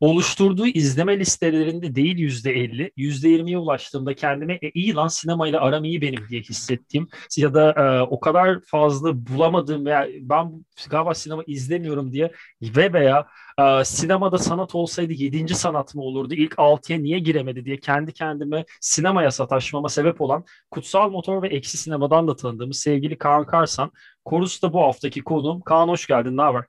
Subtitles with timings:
[0.00, 5.84] oluşturduğu izleme listelerinde değil yüzde elli, yüzde yirmiye ulaştığımda kendime e, iyi lan sinemayla aram
[5.84, 11.42] iyi benim diye hissettiğim ya da e, o kadar fazla bulamadığım veya ben galiba sinema
[11.46, 13.26] izlemiyorum diye ve veya
[13.58, 18.64] e, sinemada sanat olsaydı yedinci sanat mı olurdu ilk altıya niye giremedi diye kendi kendime
[18.80, 23.90] sinemaya sataşmama sebep olan Kutsal Motor ve Eksi Sinema'dan da tanıdığımız sevgili Kaan Karsan.
[24.24, 25.60] Korus'ta bu haftaki konuğum.
[25.60, 26.64] Kaan hoş geldin, ne haber?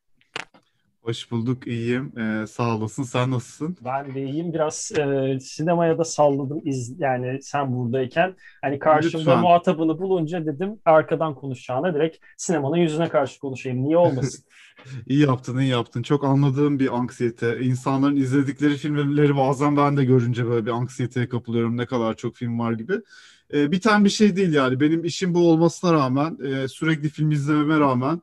[1.10, 2.20] Hoş bulduk, iyiyim.
[2.20, 3.04] Ee, sağ olasın.
[3.04, 3.78] Sen nasılsın?
[3.86, 4.54] Ben de iyiyim.
[4.54, 8.36] Biraz e, sinemaya da salladım iz, yani sen buradayken.
[8.62, 9.40] Hani karşımda Lütfen.
[9.40, 13.84] muhatabını bulunca dedim arkadan konuşacağına direkt sinemanın yüzüne karşı konuşayım.
[13.84, 14.44] Niye olmasın?
[15.08, 16.02] İyi yaptın, iyi yaptın.
[16.02, 17.60] Çok anladığım bir anksiyete.
[17.60, 21.78] İnsanların izledikleri filmleri bazen ben de görünce böyle bir anksiyeteye kapılıyorum.
[21.78, 22.94] Ne kadar çok film var gibi.
[23.54, 24.80] Ee, biten bir şey değil yani.
[24.80, 28.22] Benim işim bu olmasına rağmen, e, sürekli film izlememe rağmen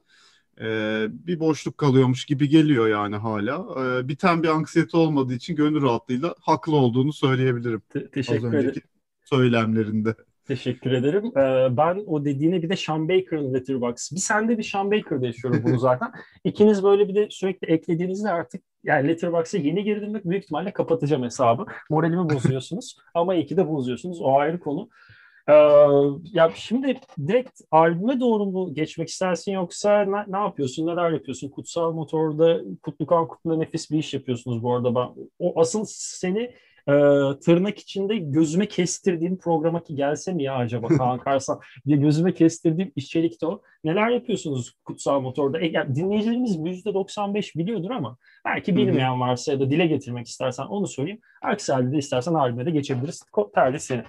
[0.61, 0.67] e,
[1.11, 3.67] bir boşluk kalıyormuş gibi geliyor yani hala.
[3.85, 7.83] E, biten bir anksiyete olmadığı için gönül rahatlığıyla haklı olduğunu söyleyebilirim.
[7.89, 8.83] Te- teşekkür ederim.
[9.25, 10.15] söylemlerinde.
[10.47, 11.25] Teşekkür ederim.
[11.39, 14.15] Ee, ben o dediğine bir de Sean Baker'ın Letterboxd.
[14.15, 16.13] Bir sende bir Sean Baker'da yaşıyorum bunu zaten.
[16.45, 21.67] İkiniz böyle bir de sürekli eklediğinizde artık yani Letterboxd'a yeni girdim büyük ihtimalle kapatacağım hesabı.
[21.91, 24.21] Moralimi bozuyorsunuz ama iyi ki de bozuyorsunuz.
[24.21, 24.89] O ayrı konu.
[25.49, 25.53] Ee,
[26.33, 31.49] ya şimdi direkt albüme doğru mu geçmek istersin yoksa ne, ne yapıyorsun, neler yapıyorsun?
[31.49, 34.95] Kutsal Motor'da Kutlukan Kutlu'da nefis bir iş yapıyorsunuz bu arada.
[34.95, 35.09] Ben,
[35.39, 36.41] o asıl seni
[36.89, 36.93] e,
[37.45, 42.93] tırnak içinde gözüme kestirdiğim programa ki gelse mi ya acaba Kaan Karsan diye gözüme kestirdiğim
[42.97, 43.63] içerikte o.
[43.85, 45.61] Neler yapıyorsunuz Kutsal Motor'da?
[45.61, 50.87] E, yani dinleyicilerimiz %95 biliyordur ama belki bilmeyen varsa ya da dile getirmek istersen onu
[50.87, 51.21] söyleyeyim.
[51.43, 53.23] Aksi halde de istersen albüme de geçebiliriz.
[53.55, 54.05] Terli senin.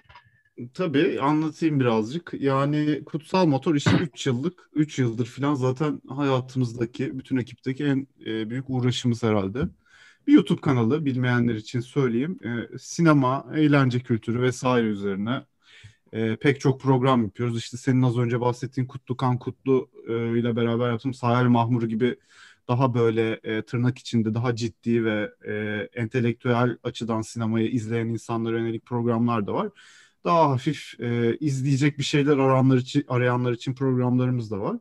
[0.74, 2.34] Tabii anlatayım birazcık.
[2.40, 8.50] Yani Kutsal Motor işi 3 yıllık, 3 yıldır falan zaten hayatımızdaki, bütün ekipteki en e,
[8.50, 9.60] büyük uğraşımız herhalde.
[10.28, 12.40] Bir YouTube kanalı bilmeyenler için söyleyeyim.
[12.74, 15.46] E, sinema, eğlence kültürü vesaire üzerine
[16.14, 17.58] e, pek çok program yapıyoruz.
[17.58, 22.18] İşte senin az önce bahsettiğin Kutlu Kan Kutlu e, ile beraber yaptığım Sahil Mahmuru gibi
[22.68, 25.54] daha böyle e, tırnak içinde daha ciddi ve e,
[25.94, 29.70] entelektüel açıdan sinemayı izleyen insanlara yönelik programlar da var
[30.26, 34.78] daha hafif e, izleyecek bir şeyler arayanlar için, arayanlar için programlarımız da var.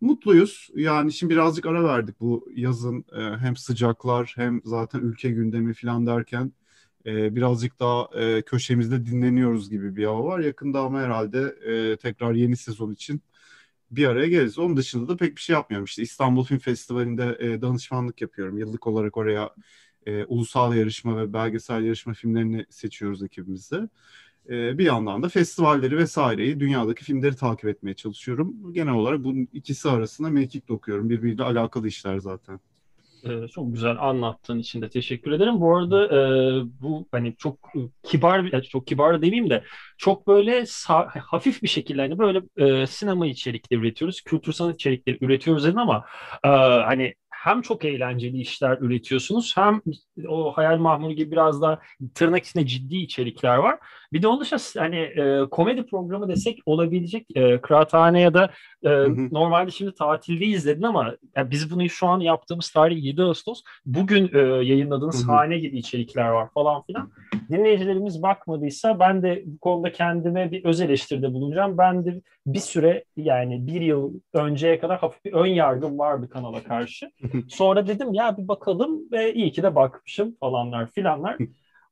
[0.00, 0.68] Mutluyuz.
[0.74, 6.06] Yani şimdi birazcık ara verdik bu yazın e, hem sıcaklar hem zaten ülke gündemi falan
[6.06, 6.52] derken
[7.06, 10.40] e, birazcık daha e, köşemizde dinleniyoruz gibi bir hava var.
[10.40, 13.22] Yakında ama herhalde e, tekrar yeni sezon için
[13.90, 14.58] bir araya geliriz.
[14.58, 15.84] Onun dışında da pek bir şey yapmıyorum.
[15.84, 18.58] İşte İstanbul Film Festivali'nde e, danışmanlık yapıyorum.
[18.58, 19.50] Yıllık olarak oraya
[20.06, 23.88] e, ulusal yarışma ve belgesel yarışma filmlerini seçiyoruz ekibimizde.
[24.50, 28.72] Ee, bir yandan da festivalleri vesaireyi, dünyadaki filmleri takip etmeye çalışıyorum.
[28.72, 31.10] Genel olarak bunun ikisi arasında mekik okuyorum.
[31.10, 32.60] Birbiriyle alakalı işler zaten.
[33.24, 35.60] Ee, çok güzel anlattığın için de teşekkür ederim.
[35.60, 36.18] Bu arada e,
[36.80, 39.64] bu hani çok kibar, çok kibar demeyeyim de
[39.98, 40.64] çok böyle
[41.20, 46.04] hafif bir şekilde hani böyle e, sinema içerikleri üretiyoruz, kültür sanat içerikleri üretiyoruz dedin ama
[46.44, 49.80] e, hani hem çok eğlenceli işler üretiyorsunuz hem
[50.28, 51.80] o Hayal Mahmur gibi biraz daha
[52.14, 53.78] tırnak içinde ciddi içerikler var.
[54.12, 58.50] Bir de onun dışında hani e, komedi programı desek olabilecek e, Kıraathane ya da
[58.82, 58.90] e,
[59.32, 63.62] normalde şimdi tatildeyiz dedin ama yani biz bunu şu an yaptığımız tarih 7 Ağustos.
[63.86, 67.10] Bugün e, yayınladığınız hane gibi içerikler var falan filan.
[67.50, 71.78] Dinleyicilerimiz bakmadıysa ben de bu konuda kendime bir öz eleştiride bulunacağım.
[71.78, 76.62] Ben de bir süre yani bir yıl önceye kadar hafif bir ön yargım vardı kanala
[76.62, 77.10] karşı.
[77.48, 81.36] Sonra dedim ya bir bakalım ve iyi ki de bakmışım falanlar filanlar.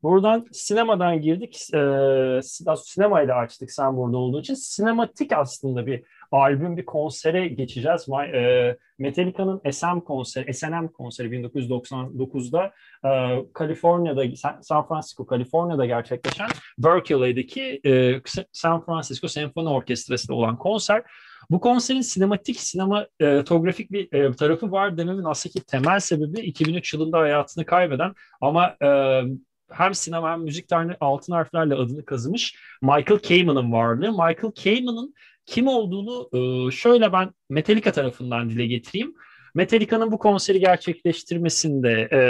[0.04, 1.74] Buradan sinemadan girdik.
[1.74, 2.40] Ee,
[2.76, 4.54] sinemayla açtık sen burada olduğu için.
[4.54, 8.08] Sinematik aslında bir albüm, bir konsere geçeceğiz.
[8.34, 12.72] E, Metallica'nın SM konseri, SNM konseri 1999'da
[13.04, 14.24] e, Kaliforniya'da,
[14.62, 16.48] San Francisco, Kaliforniya'da gerçekleşen
[16.78, 18.20] Berkeley'deki e,
[18.52, 21.02] San Francisco Senfoni Orkestrası'nda olan konser.
[21.50, 27.64] Bu konserin sinematik, sinematografik bir e, tarafı var dememin aslında temel sebebi 2003 yılında hayatını
[27.64, 29.20] kaybeden ama e,
[29.70, 34.10] hem sinema hem müzik tarihinde altın harflerle adını kazımış Michael Kamen'ın varlığı.
[34.10, 35.14] Michael Kamen'ın
[35.46, 39.14] kim olduğunu e, şöyle ben Metallica tarafından dile getireyim.
[39.54, 42.20] Metallica'nın bu konseri gerçekleştirmesinde e,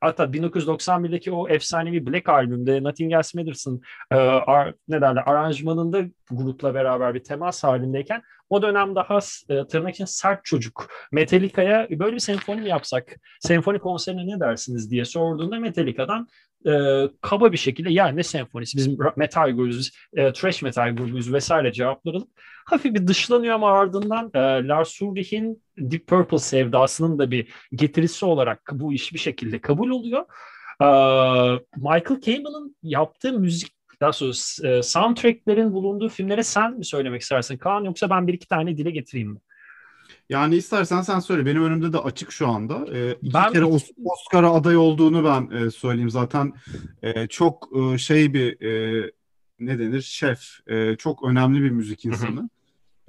[0.00, 6.74] hatta 1991'deki o efsanevi Black albümde Nothing Else Matters'ın e, ar, ne derler aranjmanında grupla
[6.74, 9.18] beraber bir temas halindeyken o dönem daha
[9.48, 14.90] e, tırnak için sert çocuk Metallica'ya böyle bir senfoni mi yapsak, senfoni konserine ne dersiniz
[14.90, 16.28] diye sorduğunda Metallica'dan
[16.66, 16.72] e,
[17.20, 22.14] kaba bir şekilde yani ne senfonisi biz metal grubuyuz, e, trash metal grubuyuz vesaire cevaplar
[22.14, 22.28] alıp
[22.66, 24.38] hafif bir dışlanıyor ama ardından e,
[24.68, 30.24] Lars Ulrich'in Deep Purple sevdasının da bir getirisi olarak bu iş bir şekilde kabul oluyor.
[31.76, 34.32] Michael Caine'ın yaptığı müzik daha sonra
[34.68, 38.90] e, soundtracklerin bulunduğu filmlere sen mi söylemek istersin Kaan yoksa ben bir iki tane dile
[38.90, 39.40] getireyim mi?
[40.28, 41.46] Yani istersen sen söyle.
[41.46, 42.86] Benim önümde de açık şu anda.
[42.96, 43.52] E, iki ben...
[43.52, 43.64] kere
[44.04, 46.10] Oscar'a aday olduğunu ben e, söyleyeyim.
[46.10, 46.52] Zaten
[47.02, 49.10] e, çok e, şey bir e,
[49.60, 50.00] ne denir?
[50.00, 50.40] Şef.
[50.66, 52.50] E, çok önemli bir müzik insanı.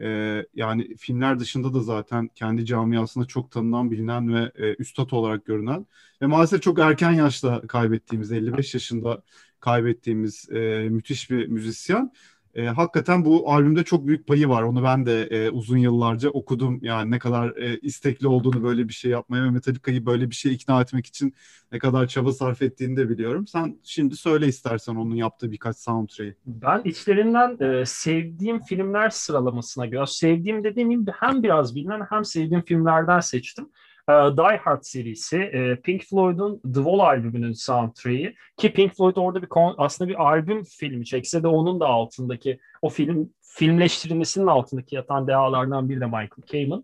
[0.01, 5.45] E, yani filmler dışında da zaten kendi camiasında çok tanınan, bilinen ve e, üstad olarak
[5.45, 5.86] görünen
[6.21, 9.24] ve maalesef çok erken yaşta kaybettiğimiz 55 yaşında
[9.60, 12.12] kaybettiğimiz e, müthiş bir müzisyen.
[12.59, 14.63] E, hakikaten bu albümde çok büyük payı var.
[14.63, 16.79] Onu ben de e, uzun yıllarca okudum.
[16.81, 20.53] Yani ne kadar e, istekli olduğunu böyle bir şey yapmaya ve Metallica'yı böyle bir şey
[20.53, 21.33] ikna etmek için
[21.71, 23.47] ne kadar çaba sarf ettiğini de biliyorum.
[23.47, 26.35] Sen şimdi söyle istersen onun yaptığı birkaç soundtrack'i.
[26.45, 32.61] Ben içlerinden e, sevdiğim filmler sıralamasına göre, sevdiğim dediğim gibi hem biraz bilinen hem sevdiğim
[32.61, 33.69] filmlerden seçtim.
[34.09, 39.41] Ee, Die Hard serisi, e, Pink Floyd'un The Wall albümünün soundtrack'i ki Pink Floyd orada
[39.41, 45.27] bir aslında bir albüm filmi çekse de onun da altındaki o film filmleştirilmesinin altındaki yatan
[45.27, 46.83] dehalardan biri de Michael Kamen.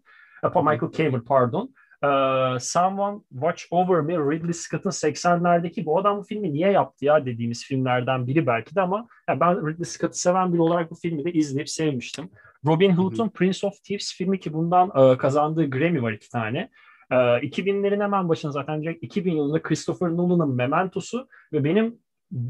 [0.63, 1.73] Michael Kamen pardon.
[2.03, 7.25] Uh, Someone Watch Over Me, Ridley Scott'ın 80'lerdeki bu adam bu filmi niye yaptı ya
[7.25, 11.25] dediğimiz filmlerden biri belki de ama yani ben Ridley Scott'ı seven biri olarak bu filmi
[11.25, 12.29] de izleyip sevmiştim.
[12.65, 16.69] Robin Hood'un Prince of Thieves filmi ki bundan uh, kazandığı Grammy var iki tane.
[17.11, 21.99] 2000'lerin ee, hemen başına zaten direkt 2000 yılında Christopher Nolan'ın Mementosu ve benim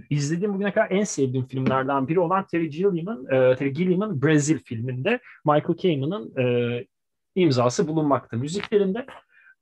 [0.10, 5.20] izlediğim bugüne kadar en sevdiğim filmlerden biri olan Terry Gilliam'ın e, Terry Gilliam'ın Brazil filminde
[5.46, 6.86] Michael Caine'ın e,
[7.36, 9.06] imzası bulunmakta müziklerinde.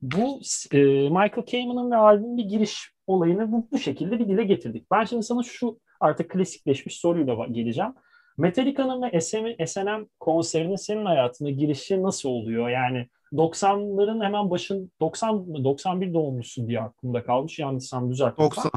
[0.02, 0.40] Bu
[0.72, 0.78] e,
[1.10, 4.92] Michael Caine'ın ve albümün bir giriş olayını bu, bu şekilde bir dile getirdik.
[4.92, 7.92] Ben şimdi sana şu artık klasikleşmiş soruyla geleceğim.
[8.38, 12.70] Metallica'nın ve SM, S&M konserinin senin hayatına girişi nasıl oluyor?
[12.70, 17.60] Yani 90'ların hemen başın 90 91 doğumlusun diye aklımda kalmış.
[17.60, 18.38] Yanlışsam düzelt.
[18.38, 18.72] 90.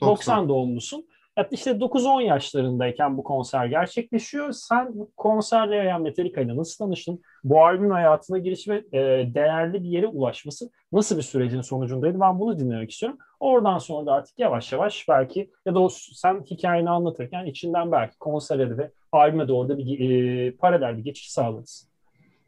[0.00, 0.08] 90.
[0.08, 1.06] 90 doğumlusun.
[1.50, 4.52] İşte 9-10 yaşlarındayken bu konser gerçekleşiyor.
[4.52, 7.22] Sen bu konserle yani Metallica ile nasıl tanıştın?
[7.44, 9.00] Bu albümün hayatına giriş ve e,
[9.34, 12.20] değerli bir yere ulaşması nasıl bir sürecin sonucundaydı?
[12.20, 13.18] Ben bunu dinlemek istiyorum.
[13.40, 18.18] Oradan sonra da artık yavaş yavaş belki ya da o, sen hikayeni anlatırken içinden belki
[18.18, 21.89] konsere ve albüme doğru da bir e, paralel bir geçiş sağlarız.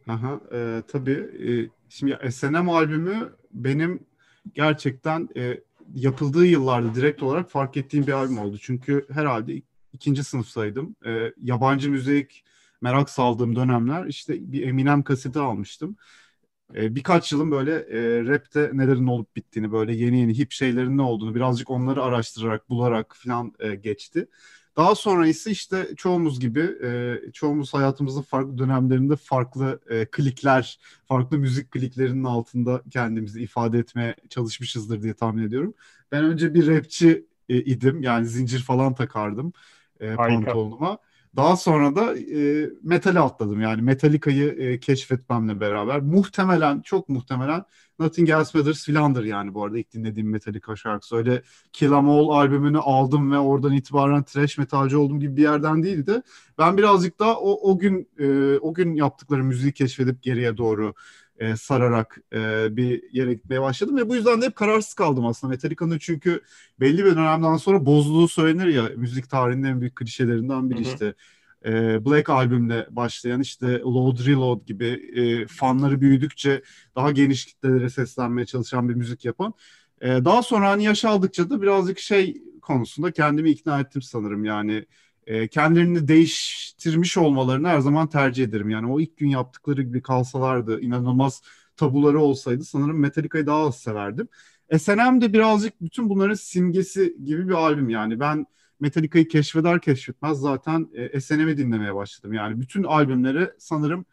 [0.08, 1.12] Aha, e, tabii.
[1.49, 4.06] E, şimdi S&M albümü benim
[4.54, 5.60] gerçekten e,
[5.94, 8.58] yapıldığı yıllarda direkt olarak fark ettiğim bir albüm oldu.
[8.60, 9.62] Çünkü herhalde
[9.93, 10.96] ikinci sınıftaydım.
[11.06, 12.44] E, yabancı müzik
[12.81, 15.96] merak saldığım dönemler işte bir Eminem kaseti almıştım.
[16.75, 21.02] E, birkaç yılın böyle e, rapte nelerin olup bittiğini böyle yeni yeni hip şeylerin ne
[21.02, 24.28] olduğunu birazcık onları araştırarak bularak falan e, geçti.
[24.76, 30.78] Daha sonra ise işte çoğumuz gibi e, çoğumuz hayatımızın farklı dönemlerinde farklı e, klikler,
[31.08, 35.74] farklı müzik kliklerinin altında kendimizi ifade etmeye çalışmışızdır diye tahmin ediyorum.
[36.12, 39.52] Ben önce bir rapçi e, idim yani zincir falan takardım
[40.00, 40.98] e, pantolonuma.
[41.37, 43.61] Daha sonra da e, metale atladım.
[43.61, 46.00] Yani Metallica'yı e, keşfetmemle beraber.
[46.00, 47.64] Muhtemelen, çok muhtemelen
[47.99, 51.17] Nothing Else Matters filandır yani bu arada ilk dinlediğim Metallica şarkısı.
[51.17, 51.43] Öyle
[51.73, 56.23] Kill Em All albümünü aldım ve oradan itibaren trash metalci oldum gibi bir yerden değildi.
[56.58, 60.95] Ben birazcık daha o, o gün e, o gün yaptıkları müziği keşfedip geriye doğru
[61.42, 65.50] e, sararak e, bir yere gitmeye başladım ve bu yüzden de hep kararsız kaldım aslında
[65.50, 66.40] Metallica'nın çünkü
[66.80, 70.92] belli bir dönemden sonra bozduğu söylenir ya müzik tarihinin en büyük klişelerinden biri Hı-hı.
[70.92, 71.14] işte
[71.64, 76.62] e, Black albümle başlayan işte Load Reload gibi e, fanları büyüdükçe
[76.96, 79.54] daha geniş kitlelere seslenmeye çalışan bir müzik yapan.
[80.00, 84.87] E, daha sonra hani yaş aldıkça da birazcık şey konusunda kendimi ikna ettim sanırım yani
[85.26, 88.71] e, kendilerini değiştirmiş olmalarını her zaman tercih ederim.
[88.71, 91.43] Yani o ilk gün yaptıkları gibi kalsalardı, inanılmaz
[91.76, 94.29] tabuları olsaydı sanırım Metallica'yı daha az severdim.
[94.79, 98.21] S&M de birazcık bütün bunların simgesi gibi bir albüm yani.
[98.21, 98.47] Ben
[98.81, 102.33] Metallica'yı keşfeder keşfetmez zaten e, dinlemeye başladım.
[102.33, 104.05] Yani bütün albümleri sanırım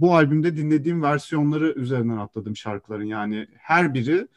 [0.00, 3.04] bu albümde dinlediğim versiyonları üzerinden atladım şarkıların.
[3.04, 4.28] Yani her biri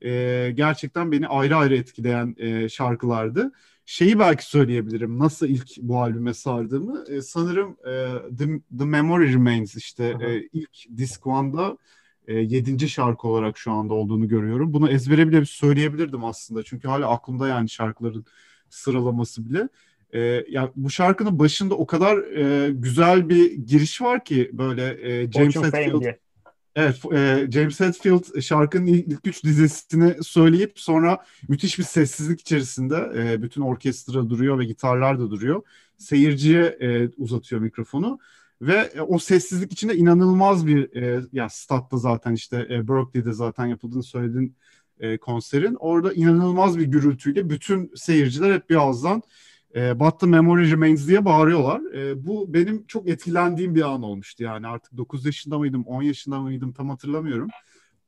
[0.00, 3.52] e, gerçekten beni ayrı ayrı etkileyen e, şarkılardı
[3.86, 5.18] şeyi belki söyleyebilirim.
[5.18, 7.04] Nasıl ilk bu albüme sardığımı.
[7.08, 7.92] E, sanırım e,
[8.38, 8.46] The,
[8.78, 11.78] The Memory Remains işte e, ilk Disc One'da
[12.26, 14.72] e, yedinci şarkı olarak şu anda olduğunu görüyorum.
[14.72, 16.62] Bunu ezbere bile söyleyebilirdim aslında.
[16.62, 18.24] Çünkü hala aklımda yani şarkıların
[18.68, 19.68] sıralaması bile.
[20.12, 25.32] E, ya bu şarkının başında o kadar e, güzel bir giriş var ki böyle e,
[25.32, 26.02] James Hetfield
[26.76, 33.42] Evet, e, James Hetfield şarkının ilk üç dizesini söyleyip sonra müthiş bir sessizlik içerisinde e,
[33.42, 35.62] bütün orkestra duruyor ve gitarlar da duruyor.
[35.98, 38.18] Seyirciye e, uzatıyor mikrofonu
[38.62, 43.66] ve e, o sessizlik içinde inanılmaz bir e, ya statta zaten işte e, Berkeley'de zaten
[43.66, 44.56] yapıldığını söylediğin
[45.00, 45.74] e, konserin.
[45.74, 49.22] Orada inanılmaz bir gürültüyle bütün seyirciler hep bir ağızdan
[49.74, 51.94] e, But the Memory Remains diye bağırıyorlar.
[51.94, 56.40] E, bu benim çok etkilendiğim bir an olmuştu yani artık 9 yaşında mıydım 10 yaşında
[56.40, 57.48] mıydım tam hatırlamıyorum.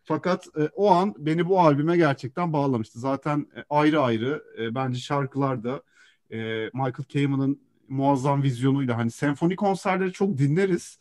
[0.05, 2.99] Fakat e, o an beni bu albüme gerçekten bağlamıştı.
[2.99, 4.45] Zaten e, ayrı ayrı
[4.75, 5.83] bence şarkılar da
[6.31, 6.37] e,
[6.75, 10.99] Michael Kamen'ın muazzam vizyonuyla hani senfoni konserleri çok dinleriz.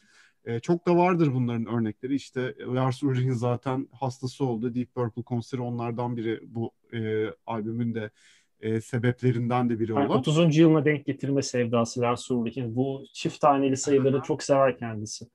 [0.61, 2.15] Çok da vardır bunların örnekleri.
[2.15, 4.75] İşte Lars Ulrich'in zaten hastası oldu.
[4.75, 8.11] Deep Purple konseri onlardan biri bu e, albümün de
[8.65, 10.17] e, sebeplerinden de biri yani olan.
[10.17, 10.57] 30.
[10.57, 12.75] yılına denk getirme sevdası Lars Ulrich'in.
[12.75, 15.25] Bu çift taneli sayıları çok sever kendisi.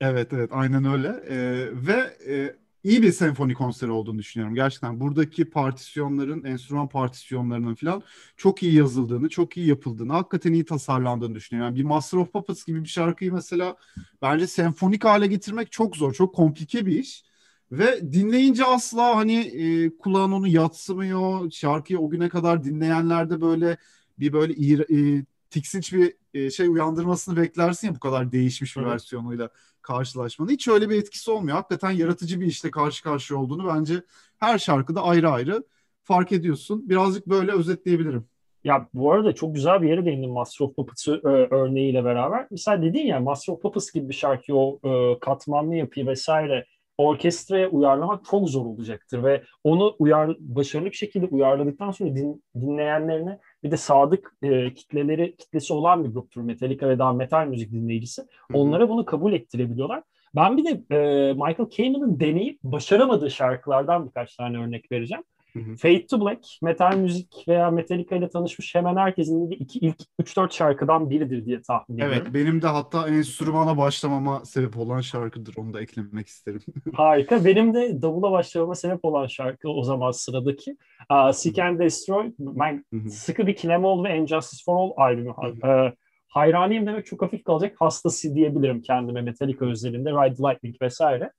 [0.00, 1.08] Evet evet aynen öyle.
[1.08, 1.36] E,
[1.72, 4.54] ve e, iyi bir senfoni konseri olduğunu düşünüyorum.
[4.54, 8.02] Gerçekten buradaki partisyonların, enstrüman partisyonlarının falan
[8.36, 11.74] çok iyi yazıldığını, çok iyi yapıldığını, hakikaten iyi tasarlandığını düşünüyorum.
[11.74, 13.76] Yani bir Master of Puppets gibi bir şarkıyı mesela
[14.22, 17.31] bence senfonik hale getirmek çok zor, çok komplike bir iş.
[17.72, 21.50] Ve dinleyince asla hani e, kulağın onu yatsımıyor.
[21.50, 23.76] Şarkıyı o güne kadar dinleyenlerde böyle
[24.18, 28.92] bir böyle e, tiksinç bir e, şey uyandırmasını beklersin ya bu kadar değişmiş bir evet.
[28.92, 29.50] versiyonuyla
[29.82, 30.50] karşılaşmanın.
[30.50, 31.56] Hiç öyle bir etkisi olmuyor.
[31.56, 34.02] Hakikaten yaratıcı bir işle karşı karşıya olduğunu bence
[34.38, 35.64] her şarkıda ayrı ayrı
[36.02, 36.88] fark ediyorsun.
[36.88, 38.24] Birazcık böyle özetleyebilirim.
[38.64, 42.46] Ya bu arada çok güzel bir yere değindin Master of Puppets e, örneğiyle beraber.
[42.50, 46.66] Mesela dedin ya Master of Puppets gibi bir şarkıyı o e, katmanlı yapıyı vesaire
[46.98, 53.38] orkestraya uyarlamak çok zor olacaktır ve onu uyar başarılı bir şekilde uyarladıktan sonra din, dinleyenlerine
[53.62, 58.22] bir de sadık e, kitleleri kitlesi olan bir gruptur Metallica ve daha metal müzik dinleyicisi.
[58.52, 60.02] Onlara bunu kabul ettirebiliyorlar.
[60.34, 65.24] Ben bir de e, Michael Kamen'ın deneyip başaramadığı şarkılardan birkaç tane örnek vereceğim.
[65.52, 65.76] Hı hı.
[65.76, 71.10] Fade to Black, metal müzik veya Metallica ile tanışmış hemen herkesin iki, ilk 3-4 şarkıdan
[71.10, 72.18] biridir diye tahmin ediyorum.
[72.22, 75.54] Evet, benim de hatta enstrümana başlamama sebep olan şarkıdır.
[75.56, 76.60] Onu da eklemek isterim.
[76.94, 77.44] Harika.
[77.44, 80.76] Benim de davula başlamama sebep olan şarkı o zaman sıradaki.
[81.10, 82.32] Uh, Seek and Destroy.
[82.38, 83.10] Ben hı hı.
[83.10, 85.30] sıkı bir Kinemol ve Injustice for All albümü.
[85.30, 85.92] Uh,
[86.28, 87.76] hayranıyım demek çok hafif kalacak.
[87.78, 90.10] Hastası diyebilirim kendime Metallica özelinde.
[90.10, 91.32] Ride Lightning vesaire.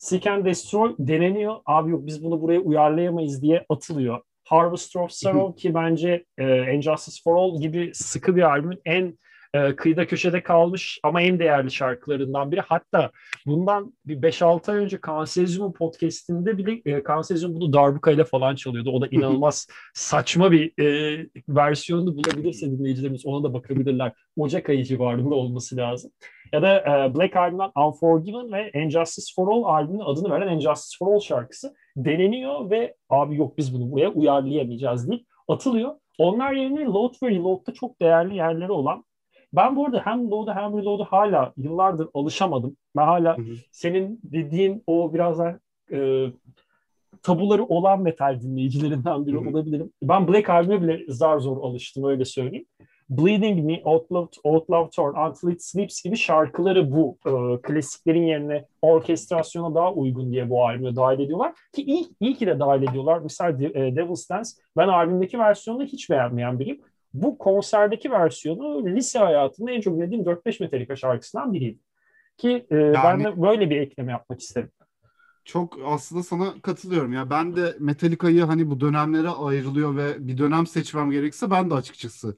[0.00, 1.56] Seek and Destroy deneniyor.
[1.66, 4.20] Abi yok biz bunu buraya uyarlayamayız diye atılıyor.
[4.44, 9.18] Harvest of Sorrow ki bence e, Injustice for All gibi sıkı bir albümün en
[9.54, 12.60] e, kıyıda köşede kalmış ama en değerli şarkılarından biri.
[12.60, 13.10] Hatta
[13.46, 18.90] bundan bir 5-6 ay önce Kansezyum podcastinde bile e, Kansezyum bunu darbuka ile falan çalıyordu.
[18.90, 24.12] O da inanılmaz saçma bir e, versiyonu bulabilirse dinleyicilerimiz ona da bakabilirler.
[24.36, 26.10] Ocak ayı civarında olması lazım.
[26.52, 31.14] Ya da e, Black Album'dan Unforgiven ve Injustice for All albümünün adını veren Injustice for
[31.14, 35.94] All şarkısı deneniyor ve abi yok biz bunu buraya uyarlayamayacağız deyip atılıyor.
[36.18, 39.04] Onlar yerine Load ve Reload'da çok değerli yerleri olan
[39.52, 42.76] ben bu arada hem Load'a hem Reload'a hala yıllardır alışamadım.
[42.96, 43.54] Ben hala hı hı.
[43.70, 45.58] senin dediğin o biraz daha
[45.92, 46.26] e,
[47.22, 49.50] tabuları olan metal dinleyicilerinden biri hı hı.
[49.50, 49.92] olabilirim.
[50.02, 52.66] Ben Black albüme bile zar zor alıştım öyle söyleyeyim.
[53.10, 59.74] Bleeding Me, Outlaw, Outlaw Torn, Until It Sleeps gibi şarkıları bu e, klasiklerin yerine orkestrasyona
[59.74, 61.52] daha uygun diye bu albüme dahil ediyorlar.
[61.72, 63.20] Ki iyi, iyi ki de dahil ediyorlar.
[63.22, 66.80] Mesela e, Devil's Dance ben albümdeki versiyonunu hiç beğenmeyen biriyim.
[67.14, 71.78] Bu konserdeki versiyonu lise hayatında en çok dinlediğim 4-5 Metallica şarkısından biriydi.
[72.36, 72.96] Ki e, yani...
[73.04, 74.70] ben de böyle bir ekleme yapmak isterim.
[75.44, 77.30] Çok aslında sana katılıyorum ya.
[77.30, 82.36] Ben de Metallica'yı hani bu dönemlere ayrılıyor ve bir dönem seçmem gerekse ben de açıkçası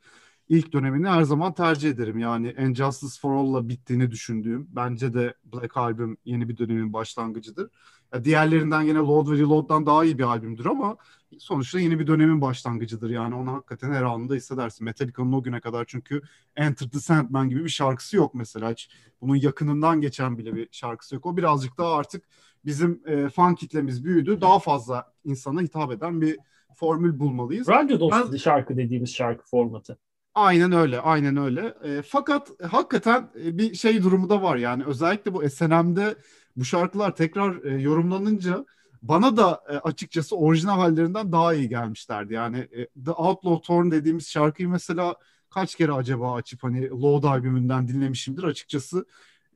[0.48, 2.18] ilk dönemini her zaman tercih ederim.
[2.18, 4.68] Yani Injustice for All'la bittiğini düşündüğüm.
[4.70, 7.70] Bence de Black Album yeni bir dönemin başlangıcıdır.
[8.14, 10.96] Ya diğerlerinden yine Load ve Reload'dan daha iyi bir albümdür ama
[11.38, 13.10] sonuçta yeni bir dönemin başlangıcıdır.
[13.10, 14.84] Yani onu hakikaten her anında hissedersin.
[14.84, 16.22] Metallica'nın o güne kadar çünkü
[16.56, 18.70] Enter the Sandman gibi bir şarkısı yok mesela.
[18.70, 21.26] Hiç bunun yakınından geçen bile bir şarkısı yok.
[21.26, 22.24] O birazcık daha artık
[22.64, 24.40] bizim e, fan kitlemiz büyüdü.
[24.40, 26.38] Daha fazla insana hitap eden bir
[26.74, 27.68] formül bulmalıyız.
[27.68, 28.36] Radyo dostu ben...
[28.36, 29.98] şarkı dediğimiz şarkı formatı.
[30.34, 31.74] Aynen öyle, aynen öyle.
[31.84, 36.14] E, fakat hakikaten e, bir şey durumu da var yani özellikle bu SNM'de
[36.56, 38.64] bu şarkılar tekrar e, yorumlanınca
[39.02, 42.34] bana da e, açıkçası orijinal hallerinden daha iyi gelmişlerdi.
[42.34, 45.16] Yani e, The Outlaw Torn dediğimiz şarkıyı mesela
[45.50, 49.06] kaç kere acaba açıp hani Load albümünden dinlemişimdir açıkçası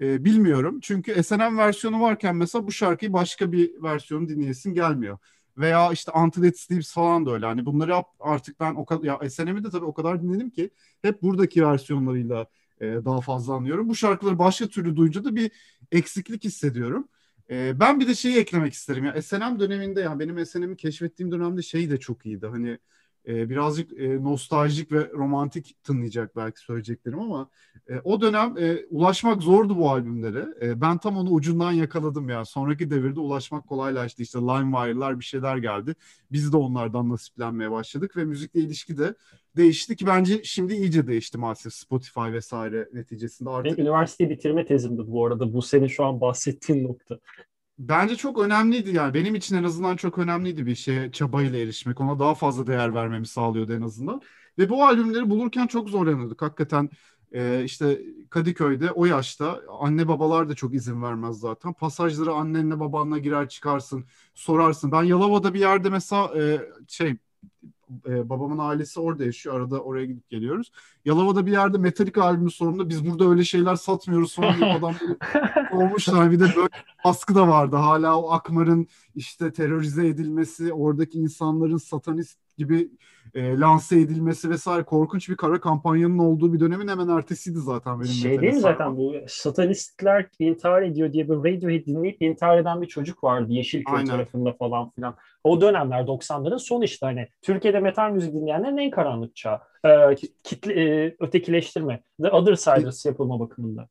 [0.01, 0.79] e, bilmiyorum.
[0.83, 5.19] Çünkü SNM versiyonu varken mesela bu şarkıyı başka bir versiyonu dinleyesin gelmiyor.
[5.59, 7.47] Veya işte Until It Sleeps falan da öyle.
[7.47, 10.71] Hani bunları artık ben o kadar ya SNM'i de tabii o kadar dinledim ki
[11.03, 12.47] hep buradaki versiyonlarıyla
[12.81, 13.89] e, daha fazla anlıyorum.
[13.89, 15.51] Bu şarkıları başka türlü duyunca da bir
[15.93, 17.09] eksiklik hissediyorum.
[17.51, 19.23] E, ben bir de şeyi eklemek isterim ya.
[19.23, 22.47] SNM döneminde ya benim SNM'i keşfettiğim dönemde şey de çok iyiydi.
[22.47, 22.79] Hani
[23.27, 27.51] e, birazcık e, nostaljik ve romantik tınlayacak belki söyleyeceklerim ama
[27.89, 30.47] e, o dönem e, ulaşmak zordu bu albümlere.
[30.81, 32.45] Ben tam onu ucundan yakaladım ya.
[32.45, 34.23] Sonraki devirde ulaşmak kolaylaştı.
[34.23, 35.95] İşte LimeWire'lar bir şeyler geldi.
[36.33, 39.15] Biz de onlardan nasiplenmeye başladık ve müzikle ilişki de
[39.57, 43.79] değişti ki bence şimdi iyice değişti maalesef Spotify vesaire neticesinde artık.
[43.79, 45.53] Benim üniversite bitirme tezimdi bu arada.
[45.53, 47.19] Bu senin şu an bahsettiğin nokta
[47.79, 49.15] bence çok önemliydi yani.
[49.15, 52.01] Benim için en azından çok önemliydi bir şeye çabayla erişmek.
[52.01, 54.21] Ona daha fazla değer vermemi sağlıyordu en azından.
[54.59, 56.91] Ve bu albümleri bulurken çok zorlanıyorduk hakikaten
[57.33, 61.73] e, işte Kadıköy'de o yaşta anne babalar da çok izin vermez zaten.
[61.73, 64.05] Pasajları annenle babanla girer çıkarsın
[64.35, 64.93] sorarsın.
[64.93, 67.17] Ben Yalova'da bir yerde mesela e, şey
[68.07, 69.61] e, babamın ailesi orada yaşıyor.
[69.61, 70.73] Arada oraya gidip geliyoruz.
[71.05, 72.89] Yalova'da bir yerde Metallica albümü sorumlu.
[72.89, 74.95] Biz burada öyle şeyler satmıyoruz diye adam
[75.73, 76.31] olmuşlar.
[76.31, 76.69] Bir de böyle
[77.05, 77.77] baskı da vardı.
[77.77, 82.91] Hala o Akmar'ın işte terörize edilmesi, oradaki insanların satanist gibi
[83.35, 88.13] e, lanse edilmesi vesaire korkunç bir kara kampanyanın olduğu bir dönemin hemen ertesiydi zaten benim.
[88.13, 92.87] Şey değil mi zaten bu satanistler intihar ediyor diye bir Radiohead dinleyip intihar eden bir
[92.87, 94.07] çocuk vardı Yeşilköy Aynen.
[94.07, 95.17] tarafında falan filan.
[95.45, 99.61] O dönemler 90'ların son işte hani Türkiye'de metal müzik dinleyenlerin en karanlık çağı.
[99.85, 103.89] Ee, kitle, e, ötekileştirme, The Other Siders yapılma bakımında.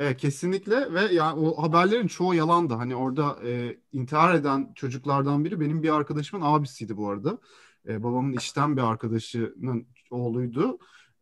[0.00, 2.74] Evet, kesinlikle ve yani o haberlerin çoğu yalandı.
[2.74, 7.38] Hani orada e, intihar eden çocuklardan biri benim bir arkadaşımın abisiydi bu arada
[7.88, 10.78] e, babamın işten bir arkadaşının oğluydu.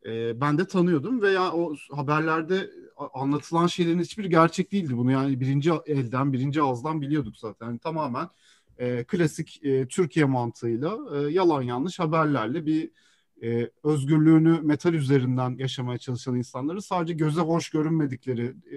[0.07, 2.71] E, ben de tanıyordum ve ya o haberlerde
[3.14, 4.97] anlatılan şeylerin hiçbir gerçek değildi.
[4.97, 7.66] Bunu yani birinci elden, birinci ağızdan biliyorduk zaten.
[7.66, 8.28] Yani tamamen
[8.78, 12.90] e, klasik e, Türkiye mantığıyla e, yalan yanlış haberlerle bir
[13.42, 18.76] e, özgürlüğünü metal üzerinden yaşamaya çalışan insanları sadece göze hoş görünmedikleri e,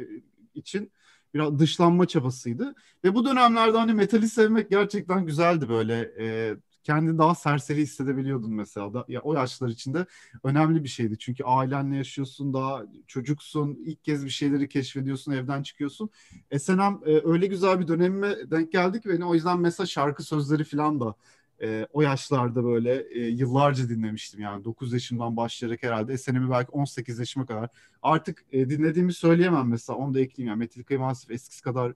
[0.53, 0.91] için
[1.33, 2.75] biraz dışlanma çabasıydı.
[3.03, 6.11] Ve bu dönemlerde hani metali sevmek gerçekten güzeldi böyle.
[6.19, 8.93] E, kendini daha serseri hissedebiliyordun mesela.
[8.93, 10.05] Da, ya, o yaşlar içinde
[10.43, 11.17] önemli bir şeydi.
[11.19, 16.09] Çünkü ailenle yaşıyorsun, daha çocuksun, ilk kez bir şeyleri keşfediyorsun, evden çıkıyorsun.
[16.57, 20.63] SNM e, öyle güzel bir dönemime denk geldik ki beni o yüzden mesela şarkı sözleri
[20.63, 21.15] falan da
[21.61, 27.19] e, o yaşlarda böyle e, yıllarca dinlemiştim yani 9 yaşımdan başlayarak herhalde SNM'i belki 18
[27.19, 27.69] yaşıma kadar
[28.01, 31.93] artık e, dinlediğimi söyleyemem mesela onu da ekleyeyim yani Metallica'yı maalesef eskisi kadar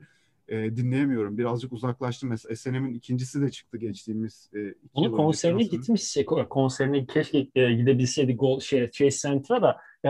[0.50, 1.38] e, dinleyemiyorum.
[1.38, 2.30] Birazcık uzaklaştım.
[2.30, 6.04] Mesela SNM'in ikincisi de çıktı geçtiğimiz e, iki Onun konserine gitmiş.
[6.04, 10.10] Şey, konserine keşke e, gidebilseydik Gold, şey, Chase Center'a da e,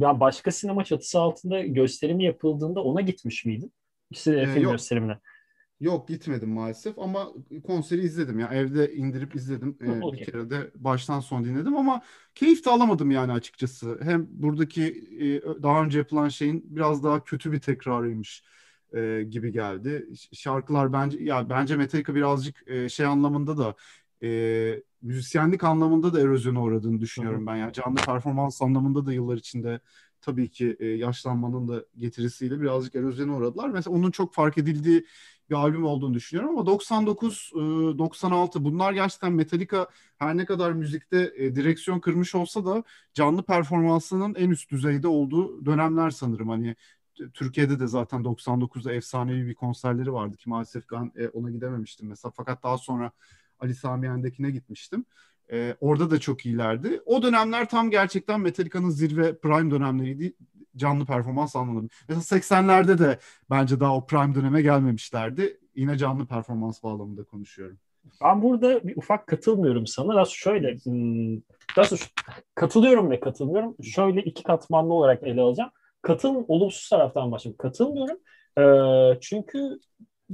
[0.00, 3.72] ya başka sinema çatısı altında gösterimi yapıldığında ona gitmiş miydin?
[4.10, 4.72] İşte ee, film yok.
[4.72, 5.18] gösterimine.
[5.80, 7.28] Yok gitmedim maalesef ama
[7.66, 10.20] konseri izledim ya evde indirip izledim ee, okay.
[10.20, 12.02] bir kere de baştan son dinledim ama
[12.34, 14.84] keyif de alamadım yani açıkçası hem buradaki
[15.20, 18.42] e, daha önce yapılan şeyin biraz daha kötü bir tekrarıymış
[18.96, 20.06] e, gibi geldi.
[20.32, 23.74] Şarkılar bence ya bence Metallica birazcık e, şey anlamında da
[24.22, 27.56] e, müzisyenlik anlamında da erozyona uğradığını düşünüyorum ben.
[27.56, 29.80] Yani canlı performans anlamında da yıllar içinde
[30.20, 33.68] tabii ki e, yaşlanmanın da getirisiyle birazcık erozyona uğradılar.
[33.68, 35.06] Mesela onun çok fark edildiği
[35.50, 39.86] bir albüm olduğunu düşünüyorum ama 99 96 bunlar gerçekten Metallica
[40.18, 45.66] her ne kadar müzikte e, direksiyon kırmış olsa da canlı performansının en üst düzeyde olduğu
[45.66, 46.48] dönemler sanırım.
[46.48, 46.76] Hani
[47.34, 52.32] Türkiye'de de zaten 99'da efsanevi bir konserleri vardı ki maalesef ben e, ona gidememiştim mesela.
[52.36, 53.10] Fakat daha sonra
[53.60, 55.04] Ali Samiyen'dekine gitmiştim.
[55.52, 57.00] E, orada da çok iyilerdi.
[57.06, 60.34] O dönemler tam gerçekten Metallica'nın zirve prime dönemleriydi
[60.76, 61.88] canlı performans anlamında.
[62.08, 63.18] Mesela 80'lerde de
[63.50, 65.60] bence daha o prime döneme gelmemişlerdi.
[65.74, 67.78] Yine canlı performans bağlamında konuşuyorum.
[68.24, 70.14] Ben burada bir ufak katılmıyorum sana.
[70.14, 71.40] Nasıl şöyle, hmm,
[71.76, 71.96] nasıl
[72.54, 73.76] katılıyorum ve katılmıyorum.
[73.82, 75.70] Şöyle iki katmanlı olarak ele alacağım
[76.04, 77.56] katıl olumsuz taraftan başlayayım.
[77.56, 78.18] Katılmıyorum.
[78.58, 78.64] E,
[79.20, 79.78] çünkü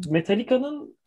[0.08, 0.98] Metallica'nın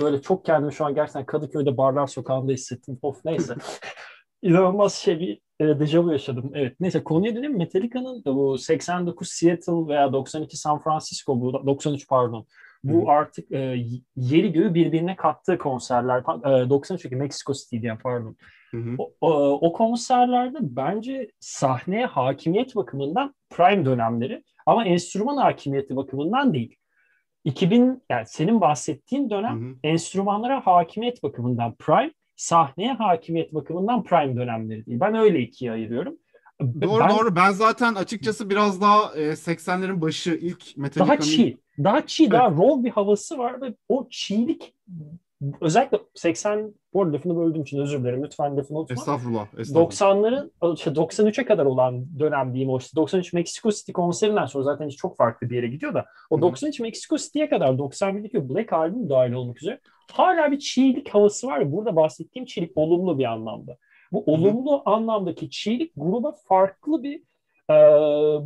[0.00, 2.98] böyle çok kendimi şu an gerçekten Kadıköy'de barlar sokağında hissettim.
[3.02, 3.54] Of neyse.
[4.42, 6.50] İnanılmaz şey bir e, dejavu yaşadım.
[6.54, 7.58] Evet neyse konuya döneyim.
[7.58, 12.46] Metallica'nın bu 89 Seattle veya 92 San Francisco bu 93 pardon.
[12.84, 13.10] Bu Hı.
[13.10, 13.84] artık e,
[14.16, 16.18] yeri göğü birbirine kattığı konserler.
[16.18, 18.36] E, 93 Mexico City diye pardon.
[18.98, 26.76] O, o, o konserlerde bence sahneye hakimiyet bakımından prime dönemleri ama enstrüman hakimiyeti bakımından değil.
[27.44, 29.74] 2000 yani senin bahsettiğin dönem hı hı.
[29.82, 35.00] enstrümanlara hakimiyet bakımından prime, sahneye hakimiyet bakımından prime dönemleri değil.
[35.00, 36.14] Ben öyle ikiye ayırıyorum.
[36.60, 37.36] Doğru ben, doğru.
[37.36, 41.08] Ben zaten açıkçası biraz daha e, 80'lerin başı ilk Metallica'nın...
[41.08, 41.58] Daha çiğ.
[41.84, 44.74] Daha çiğ, daha raw bir havası var ve o çiğlik
[45.60, 48.24] özellikle 80 bu arada lafını böldüğüm için özür dilerim.
[48.24, 48.94] Lütfen lafını unutma.
[48.94, 49.46] Estağfurullah.
[49.58, 49.90] estağfurullah.
[49.90, 54.88] 90'ların işte 93'e kadar olan dönem diyeyim o işte 93 Mexico City konserinden sonra zaten
[54.88, 56.42] çok farklı bir yere gidiyor da o Hı-hı.
[56.42, 59.80] 93 Mexico City'ye kadar 91'deki Black albüm dahil olmak üzere
[60.12, 61.72] hala bir çiğlik havası var.
[61.72, 63.76] Burada bahsettiğim çiğlik olumlu bir anlamda.
[64.12, 64.82] Bu olumlu Hı-hı.
[64.84, 67.22] anlamdaki çiğlik gruba farklı bir
[67.70, 67.74] e,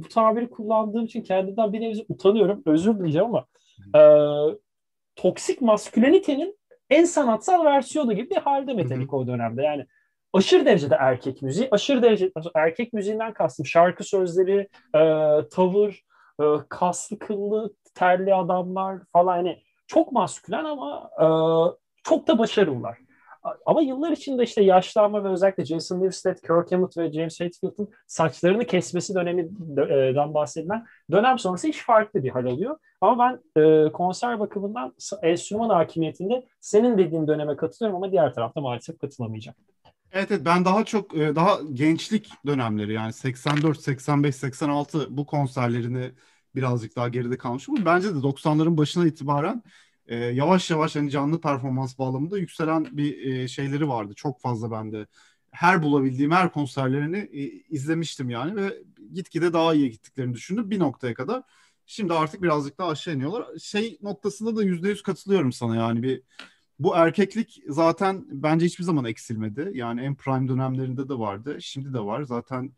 [0.03, 2.63] bu tabiri kullandığım için kendimden bir nevi utanıyorum.
[2.67, 3.47] Özür dileyeceğim ama
[3.97, 4.03] e,
[5.17, 6.59] toksik maskülenitenin
[6.91, 9.63] en sanatsal versiyonu gibi bir halde Metallica o dönemde.
[9.63, 9.87] Yani
[10.33, 15.01] aşırı derecede erkek müziği, aşırı derecede erkek müziğinden kastım şarkı sözleri, e,
[15.49, 16.03] tavır,
[16.41, 21.27] e, kaslı kıllı terli adamlar falan hani çok maskülen ama e,
[22.03, 22.99] çok da başarılılar.
[23.67, 28.67] Ama yıllar içinde işte yaşlanma ve özellikle Jason Newsted, Kirk Hammett ve James Hetfield'ın saçlarını
[28.67, 32.79] kesmesi döneminden bahsedilen dönem sonrası hiç farklı bir hal alıyor.
[33.01, 38.99] Ama ben e, konser bakımından enstrüman hakimiyetinde senin dediğin döneme katılıyorum ama diğer tarafta maalesef
[38.99, 39.57] katılamayacağım.
[40.13, 46.11] Evet, evet ben daha çok e, daha gençlik dönemleri yani 84, 85, 86 bu konserlerini
[46.55, 47.75] birazcık daha geride kalmışım.
[47.85, 49.63] Bence de 90'ların başına itibaren
[50.13, 54.15] e, yavaş yavaş hani canlı performans bağlamında yükselen bir e, şeyleri vardı.
[54.17, 55.07] Çok fazla bende
[55.51, 61.15] her bulabildiğim her konserlerini e, izlemiştim yani ve gitgide daha iyi gittiklerini düşündüm bir noktaya
[61.15, 61.43] kadar.
[61.87, 63.59] Şimdi artık birazcık daha aşağı iniyorlar.
[63.59, 66.23] Şey noktasında da yüzde yüz katılıyorum sana yani bir
[66.79, 69.71] bu erkeklik zaten bence hiçbir zaman eksilmedi.
[69.75, 71.57] Yani en prime dönemlerinde de vardı.
[71.61, 72.23] Şimdi de var.
[72.23, 72.73] Zaten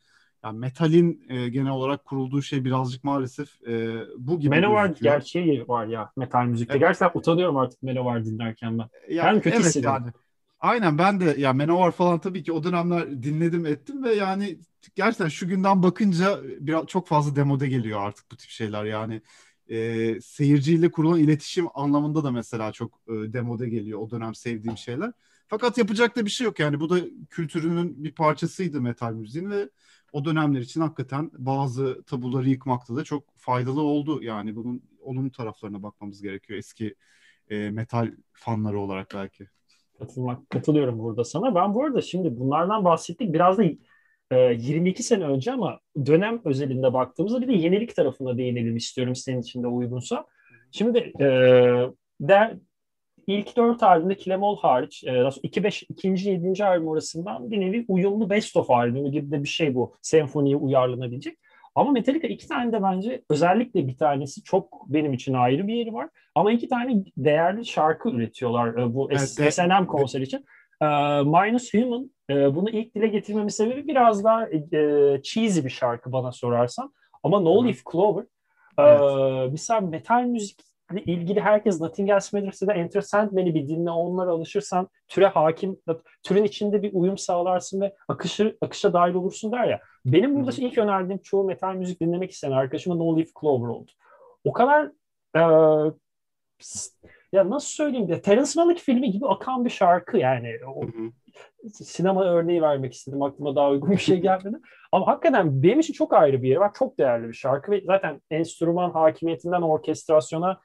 [0.45, 5.87] yani metalin e, genel olarak kurulduğu şey birazcık maalesef e, bu gibi Manowar gerçeği var
[5.87, 6.73] ya metal müzikte.
[6.73, 6.81] Evet.
[6.81, 9.15] Gerçekten utanıyorum artık Manowar dinlerken ben.
[9.15, 10.03] Ya, ben kötü evet hissediyorum.
[10.05, 10.13] Yani.
[10.61, 14.59] Aynen ben de ya Manowar falan tabii ki o dönemler dinledim ettim ve yani
[14.95, 19.23] gerçekten şu günden bakınca biraz çok fazla demode geliyor artık bu tip şeyler yani
[19.71, 25.13] e, seyirciyle kurulan iletişim anlamında da mesela çok e, demode geliyor o dönem sevdiğim şeyler.
[25.49, 26.97] Fakat yapacak da bir şey yok yani bu da
[27.31, 29.69] kültürünün bir parçasıydı metal müziğin ve
[30.15, 34.23] o dönemler için hakikaten bazı tabuları yıkmakta da çok faydalı oldu.
[34.23, 36.95] Yani bunun olumlu taraflarına bakmamız gerekiyor eski
[37.51, 39.47] e, metal fanları olarak belki.
[39.99, 41.55] Katılmak, katılıyorum burada sana.
[41.55, 43.35] Ben bu arada şimdi bunlardan bahsettik.
[43.35, 43.65] Biraz da
[44.31, 49.41] e, 22 sene önce ama dönem özelinde baktığımızda bir de yenilik tarafına değinelim istiyorum senin
[49.41, 50.27] için de uygunsa.
[50.71, 51.27] Şimdi e,
[52.21, 52.57] der,
[53.27, 58.57] ilk dört albümde Kilemol hariç, e, 2 ikinci, yedinci albüm arasından bir nevi uyumlu best
[58.57, 59.95] of albümü gibi de bir şey bu.
[60.03, 61.39] Senfoniye uyarlanabilecek.
[61.75, 65.93] Ama Metallica iki tane de bence özellikle bir tanesi çok benim için ayrı bir yeri
[65.93, 66.09] var.
[66.35, 70.45] Ama iki tane değerli şarkı üretiyorlar e, bu evet, S&M konser için.
[70.83, 70.87] E,
[71.23, 74.49] Minus Human e, bunu ilk dile getirmemin sebebi biraz daha
[75.23, 76.93] cheesy bir şarkı bana sorarsan.
[77.23, 78.25] Ama No Leaf Clover
[78.79, 79.51] evet.
[79.53, 80.74] mesela metal müzik
[81.07, 85.77] ilgili herkes Matters'ı da Enter Sandman'i bir dinle onlara alışırsan türe hakim,
[86.23, 89.81] türün içinde bir uyum sağlarsın ve akışı, akışa dahil olursun der ya.
[90.05, 93.91] Benim burada ilk önerdiğim çoğu metal müzik dinlemek isteyen arkadaşıma No Leaf Clover oldu.
[94.45, 94.91] O kadar
[95.37, 95.41] e,
[97.33, 100.53] ya nasıl söyleyeyim ya Terence Malick filmi gibi akan bir şarkı yani.
[100.77, 100.83] O,
[101.73, 103.23] sinema örneği vermek istedim.
[103.23, 104.57] Aklıma daha uygun bir şey gelmedi.
[104.93, 106.71] Ama hakikaten benim için çok ayrı bir yeri var.
[106.79, 110.61] Çok değerli bir şarkı ve zaten enstrüman hakimiyetinden orkestrasyona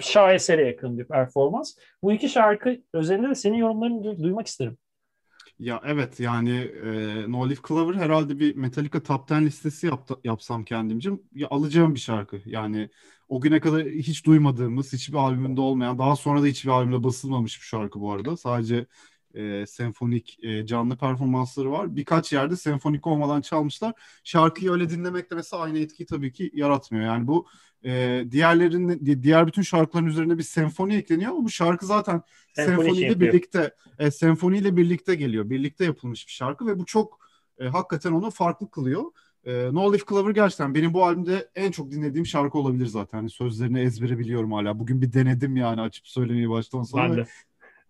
[0.00, 1.74] şahesere yakın bir performans.
[2.02, 4.78] Bu iki şarkı özelinde de senin yorumlarını du- duymak isterim.
[5.58, 6.50] Ya evet yani
[6.84, 11.94] e, No Leaf Clover herhalde bir Metallica Top 10 listesi yapta, yapsam kendimce ya, alacağım
[11.94, 12.40] bir şarkı.
[12.46, 12.90] Yani
[13.28, 17.64] o güne kadar hiç duymadığımız, hiçbir albümünde olmayan, daha sonra da hiçbir albümde basılmamış bir
[17.66, 18.36] şarkı bu arada.
[18.36, 18.86] Sadece
[19.34, 21.96] e, senfonik e, canlı performansları var.
[21.96, 23.92] Birkaç yerde senfonik olmadan çalmışlar.
[24.24, 27.04] Şarkıyı öyle dinlemek de mesela aynı etkiyi tabii ki yaratmıyor.
[27.04, 27.46] Yani bu
[27.84, 32.22] e, diğerlerinin diğer bütün şarkıların üzerine bir senfoni ekleniyor ama bu şarkı zaten
[32.54, 35.50] senfoniyle şey birlikte e, senfoniyle birlikte geliyor.
[35.50, 37.18] Birlikte yapılmış bir şarkı ve bu çok
[37.58, 39.04] e, hakikaten onu farklı kılıyor.
[39.44, 43.18] E, no Leaf Clover gerçekten benim bu albümde en çok dinlediğim şarkı olabilir zaten.
[43.18, 44.78] Hani sözlerini ezbere biliyorum hala.
[44.78, 47.08] Bugün bir denedim yani açıp söylemeyi baştan sonra.
[47.08, 47.26] Ben de.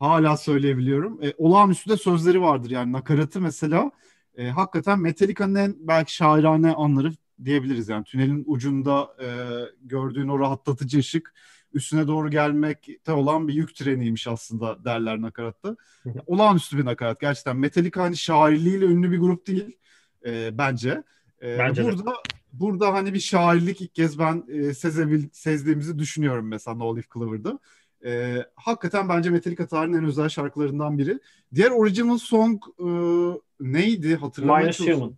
[0.03, 1.23] Hala söyleyebiliyorum.
[1.23, 3.91] E, olağanüstü de sözleri vardır yani nakaratı mesela.
[4.35, 7.12] E, hakikaten Metallica'nın en belki şairane anları
[7.45, 9.27] diyebiliriz yani tünelin ucunda e,
[9.83, 11.35] gördüğün o rahatlatıcı ışık
[11.73, 15.77] üstüne doğru gelmekte olan bir yük treniymiş aslında derler nakaratta.
[16.27, 17.57] Olağanüstü bir nakarat gerçekten.
[17.57, 19.79] Metallica hani şairliğiyle ünlü bir grup değil
[20.27, 21.03] e, bence.
[21.43, 22.17] E, bence burada de.
[22.53, 27.59] burada hani bir şairlik ilk kez ben e, sezebil, sezdiğimizi düşünüyorum mesela No Leaf Clover'da.
[28.05, 31.19] E, hakikaten bence Metallica tarihinin en özel şarkılarından biri.
[31.55, 32.88] Diğer original song e,
[33.61, 35.15] neydi hatırlamaya Human.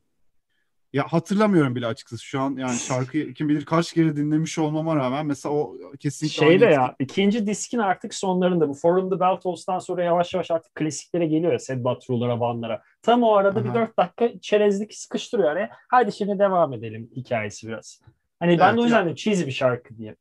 [0.94, 5.26] Ya hatırlamıyorum bile açıkçası şu an yani şarkıyı kim bilir kaç kere dinlemiş olmama rağmen
[5.26, 10.04] mesela o kesinlikle şey de ya ikinci diskin artık sonlarında bu Forum the Beltos'tan sonra
[10.04, 12.82] yavaş yavaş artık klasiklere geliyor ya Sad But True'lara, Van'lara.
[13.02, 13.68] Tam o arada Aha.
[13.68, 15.70] bir dört dakika çerezlik sıkıştırıyor araya.
[15.88, 18.00] Hadi şimdi devam edelim hikayesi biraz.
[18.40, 20.16] Hani ben evet, de o yüzden de cheesy bir şarkı diye.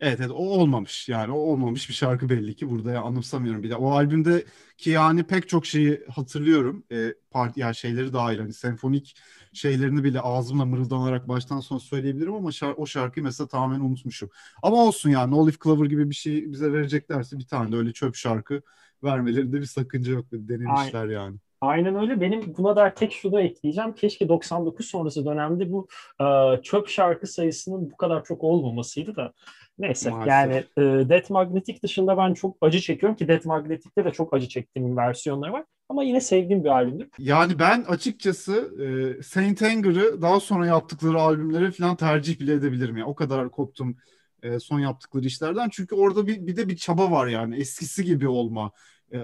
[0.00, 1.08] Evet evet o olmamış.
[1.08, 2.70] Yani o olmamış bir şarkı belli ki.
[2.70, 3.62] Burada ya anımsamıyorum.
[3.62, 4.44] Bir de o albümde
[4.78, 6.84] ki yani pek çok şeyi hatırlıyorum.
[6.92, 9.16] E, part yani şeyleri dahil hani senfonik
[9.52, 14.30] şeylerini bile ağzımla mırıldanarak baştan sona söyleyebilirim ama şar- o şarkıyı mesela tamamen unutmuşum.
[14.62, 18.14] Ama olsun yani Leaf Clover gibi bir şey bize vereceklerse bir tane de öyle çöp
[18.16, 18.62] şarkı
[19.04, 20.26] vermelerinde bir sakınca yok.
[20.32, 21.38] Denemişler yani.
[21.60, 22.20] Aynen öyle.
[22.20, 23.94] Benim buna da tek şunu ekleyeceğim.
[23.94, 25.88] Keşke 99 sonrası dönemde bu
[26.20, 26.24] e,
[26.62, 29.32] çöp şarkı sayısının bu kadar çok olmamasıydı da.
[29.78, 30.28] Neyse Maalesef.
[30.28, 34.48] yani e, Death Magnetic dışında ben çok acı çekiyorum ki Death Magnetic'te de çok acı
[34.48, 35.64] çektiğim versiyonları var.
[35.88, 37.08] Ama yine sevdiğim bir albümdür.
[37.18, 42.96] Yani ben açıkçası e, Saint Anger'ı daha sonra yaptıkları albümlere falan tercih bile edebilirim.
[42.96, 43.96] Yani o kadar koptum
[44.42, 45.68] e, son yaptıkları işlerden.
[45.68, 48.70] Çünkü orada bir, bir de bir çaba var yani eskisi gibi olma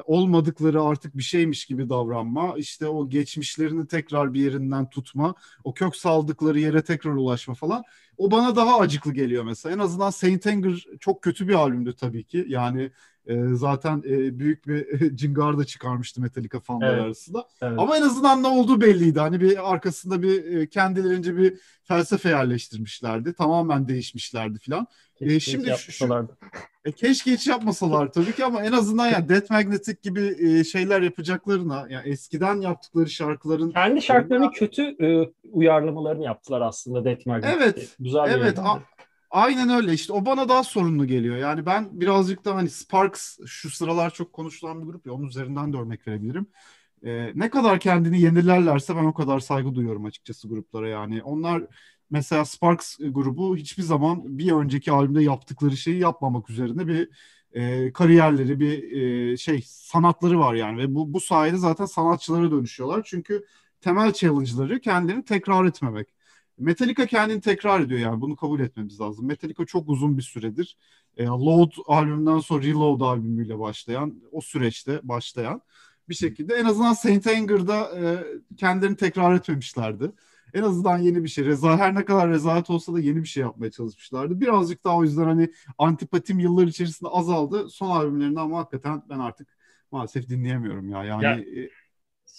[0.04, 5.96] olmadıkları artık bir şeymiş gibi davranma, işte o geçmişlerini tekrar bir yerinden tutma, o kök
[5.96, 7.82] saldıkları yere tekrar ulaşma falan.
[8.16, 9.74] O bana daha acıklı geliyor mesela.
[9.74, 12.44] En azından Saint Anger çok kötü bir albümdü tabii ki.
[12.48, 12.90] Yani
[13.26, 17.04] e, zaten e, büyük bir cingar da çıkarmıştı Metallica fanlar evet.
[17.04, 17.48] arasında.
[17.62, 17.78] Evet.
[17.78, 19.20] Ama en azından ne olduğu belliydi.
[19.20, 23.34] Hani bir arkasında bir e, kendilerince bir felsefe yerleştirmişlerdi.
[23.34, 24.86] Tamamen değişmişlerdi filan.
[25.20, 26.28] E, şimdi şu,
[26.84, 31.02] e, keşke hiç yapmasalar tabii ki ama en azından yani Death Magnetic gibi e, şeyler
[31.02, 37.56] yapacaklarına yani eskiden yaptıkları şarkıların kendi şarkılarının kötü e, uyarlamalarını yaptılar aslında Death Magnetic.
[37.56, 37.96] Evet.
[37.98, 38.58] Güzel evet.
[38.58, 38.82] A-
[39.36, 41.36] aynen öyle işte o bana daha sorunlu geliyor.
[41.36, 45.72] Yani ben birazcık da hani Sparks şu sıralar çok konuşulan bir grup ya onun üzerinden
[45.72, 46.46] de örnek verebilirim.
[47.04, 51.22] Ee, ne kadar kendini yenilerlerse ben o kadar saygı duyuyorum açıkçası gruplara yani.
[51.22, 51.62] Onlar
[52.10, 57.10] mesela Sparks grubu hiçbir zaman bir önceki albümde yaptıkları şeyi yapmamak üzerine bir
[57.52, 58.92] e, kariyerleri, bir
[59.32, 63.02] e, şey sanatları var yani ve bu bu sayede zaten sanatçılara dönüşüyorlar.
[63.06, 63.46] Çünkü
[63.80, 66.15] temel challenge'ları kendini tekrar etmemek.
[66.58, 69.26] Metallica kendini tekrar ediyor yani bunu kabul etmemiz lazım.
[69.26, 70.76] Metallica çok uzun bir süredir
[71.16, 75.62] e, Load albümünden sonra Reload albümüyle başlayan o süreçte başlayan
[76.08, 78.24] bir şekilde en azından Saint Anger'da e,
[78.56, 80.12] kendilerini tekrar etmemişlerdi
[80.54, 81.44] en azından yeni bir şey.
[81.44, 84.40] Reza her ne kadar rezalet olsa da yeni bir şey yapmaya çalışmışlardı.
[84.40, 87.70] Birazcık daha o yüzden hani antipatim yıllar içerisinde azaldı.
[87.70, 89.48] Son albümlerinde ama hakikaten ben artık
[89.90, 91.04] maalesef dinleyemiyorum ya.
[91.04, 91.70] Yani ya, e,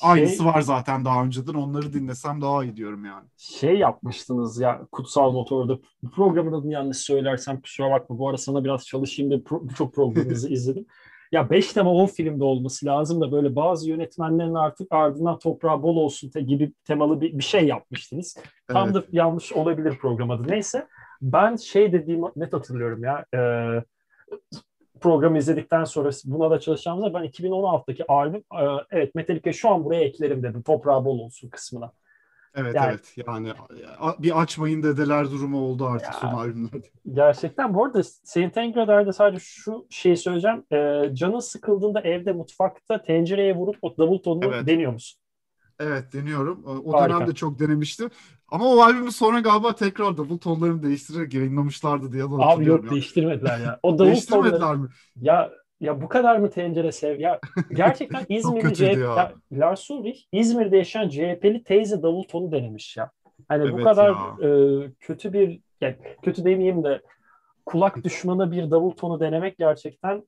[0.02, 1.54] şey, aynısı var zaten daha önceden.
[1.54, 3.26] Onları dinlesem daha iyi diyorum yani.
[3.38, 5.80] Şey yapmıştınız ya Kutsal Motor'da
[6.16, 8.20] programın adını yanlış söylersem kusura bakma.
[8.20, 10.86] Bu ara sana biraz çalışayım da pro, birçok programınızı izledim
[11.32, 15.96] ya 5 tema 10 filmde olması lazım da böyle bazı yönetmenlerin artık ardından toprağı bol
[15.96, 18.38] olsun te gibi temalı bir, bir şey yapmıştınız.
[18.68, 18.96] Tam evet.
[18.96, 20.48] da yanlış olabilir program adı.
[20.48, 20.88] Neyse
[21.22, 23.40] ben şey dediğim net hatırlıyorum ya e,
[25.00, 30.04] programı izledikten sonra buna da çalışacağımızda ben 2016'daki albüm e, evet Metallica şu an buraya
[30.04, 31.92] eklerim dedim toprağı bol olsun kısmına.
[32.56, 33.54] Evet yani, evet yani
[34.20, 36.88] bir açmayın dedeler durumu oldu artık ya, son albümlerde.
[37.14, 40.64] Gerçekten bu arada Saint Anger'da sadece şu şeyi söyleyeceğim.
[40.72, 44.68] Ee, canın sıkıldığında evde mutfakta tencereye vurup o double tonunu evet.
[44.68, 45.22] deniyor musun?
[45.80, 46.64] Evet deniyorum.
[46.86, 47.16] O Harika.
[47.16, 48.10] dönemde çok denemiştim.
[48.48, 52.92] Ama o albümü sonra galiba tekrar double tonlarını değiştirerek yayınlamışlardı diye Abi yok ya.
[52.92, 53.80] değiştirmediler ya.
[53.84, 54.80] O double değiştirmediler tonları...
[54.80, 54.90] mi?
[55.22, 57.20] Ya ya bu kadar mı tencere sev?
[57.20, 57.40] Ya
[57.74, 58.98] gerçekten İzmir'de CHP, ya.
[58.98, 63.12] ya Lars Ulrich İzmir'de yaşayan CHP'li teyze davul tonu denemiş ya.
[63.48, 64.12] Hani evet bu kadar
[64.44, 67.02] e, kötü bir yani kötü demeyeyim de
[67.66, 70.24] kulak düşmanı bir davul tonu denemek gerçekten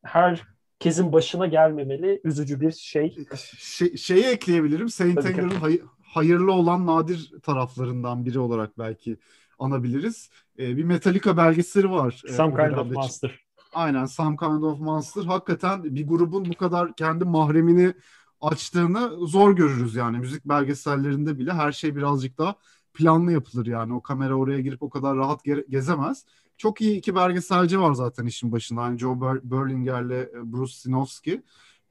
[0.79, 2.21] herkesin başına gelmemeli.
[2.23, 3.17] Üzücü bir şey.
[3.57, 4.89] şey şeyi ekleyebilirim.
[4.89, 9.17] Saint Anger'ın hay- hayırlı olan nadir taraflarından biri olarak belki
[9.59, 10.29] anabiliriz.
[10.59, 12.21] Ee, bir Metallica belgeseli var.
[12.29, 13.39] E, Some Kind of Monster.
[13.73, 15.23] Aynen Some Kind of Monster.
[15.23, 17.93] Hakikaten bir grubun bu kadar kendi mahremini
[18.41, 20.17] açtığını zor görürüz yani.
[20.17, 22.55] Müzik belgesellerinde bile her şey birazcık daha
[22.93, 23.93] planlı yapılır yani.
[23.93, 26.25] O kamera oraya girip o kadar rahat ge- gezemez.
[26.59, 28.81] Çok iyi iki belgeselci var zaten işin başında.
[28.81, 31.41] Hani Joe Ber- Berlinger'le e, Bruce Sinofsky.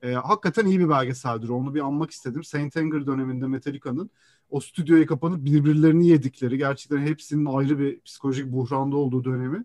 [0.03, 1.49] E, hakikaten iyi bir belgeseldir.
[1.49, 2.45] Onu bir anmak istedim.
[2.45, 4.11] Saint Anger döneminde Metallica'nın
[4.51, 9.65] o stüdyoya kapanıp birbirlerini yedikleri, gerçekten hepsinin ayrı bir psikolojik buhranda olduğu dönemi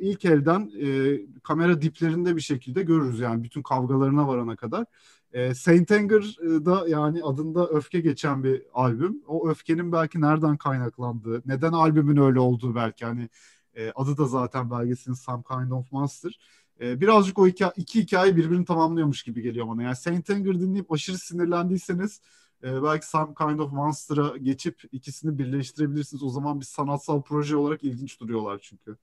[0.00, 4.84] ilk elden e, kamera diplerinde bir şekilde görürüz yani bütün kavgalarına varana kadar.
[5.32, 9.22] E, Saint Anger'da yani adında öfke geçen bir albüm.
[9.26, 13.28] O öfkenin belki nereden kaynaklandığı, neden albümün öyle olduğu belki hani
[13.76, 16.38] e, adı da zaten belgesinin Some Kind of Monster.
[16.80, 19.82] E, birazcık o iki, iki hikaye birbirini tamamlıyormuş gibi geliyor bana.
[19.82, 22.20] Yani Saint Anger dinleyip aşırı sinirlendiyseniz
[22.64, 26.22] e, belki Some Kind of Monster'a geçip ikisini birleştirebilirsiniz.
[26.22, 28.96] O zaman bir sanatsal proje olarak ilginç duruyorlar çünkü.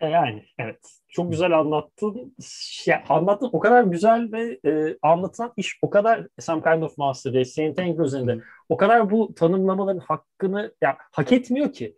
[0.00, 0.78] E, yani evet.
[1.08, 2.34] Çok güzel anlattın.
[2.42, 7.32] Şey, anlattın o kadar güzel ve e, anlatılan iş o kadar Some Kind of Master
[7.32, 11.96] ve Saint Anger üzerinde o kadar bu tanımlamaların hakkını ya hak etmiyor ki.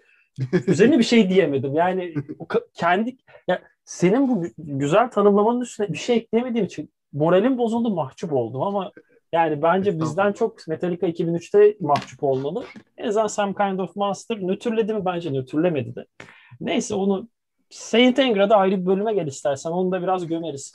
[0.67, 1.75] Üzerine bir şey diyemedim.
[1.75, 2.15] Yani
[2.75, 3.17] kendi
[3.49, 8.93] ya senin bu güzel tanımlamanın üstüne bir şey ekleyemediğim için moralim bozuldu, mahcup oldum ama
[9.33, 12.65] yani bence bizden çok Metallica 2003'te mahcup olmalı.
[12.97, 15.05] En azından Some Kind of Monster nötrledi mi?
[15.05, 16.07] Bence nötrlemedi de.
[16.61, 17.29] Neyse onu
[17.71, 19.71] Saint Angra'da ayrı bir bölüme gel istersen.
[19.71, 20.75] Onu da biraz gömeriz.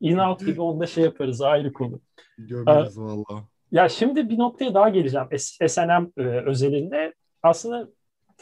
[0.00, 2.00] In Out gibi onu da şey yaparız ayrı konu.
[2.38, 3.44] Gömeriz ee, valla.
[3.72, 5.26] Ya şimdi bir noktaya daha geleceğim.
[5.68, 7.88] SNM e, özelinde aslında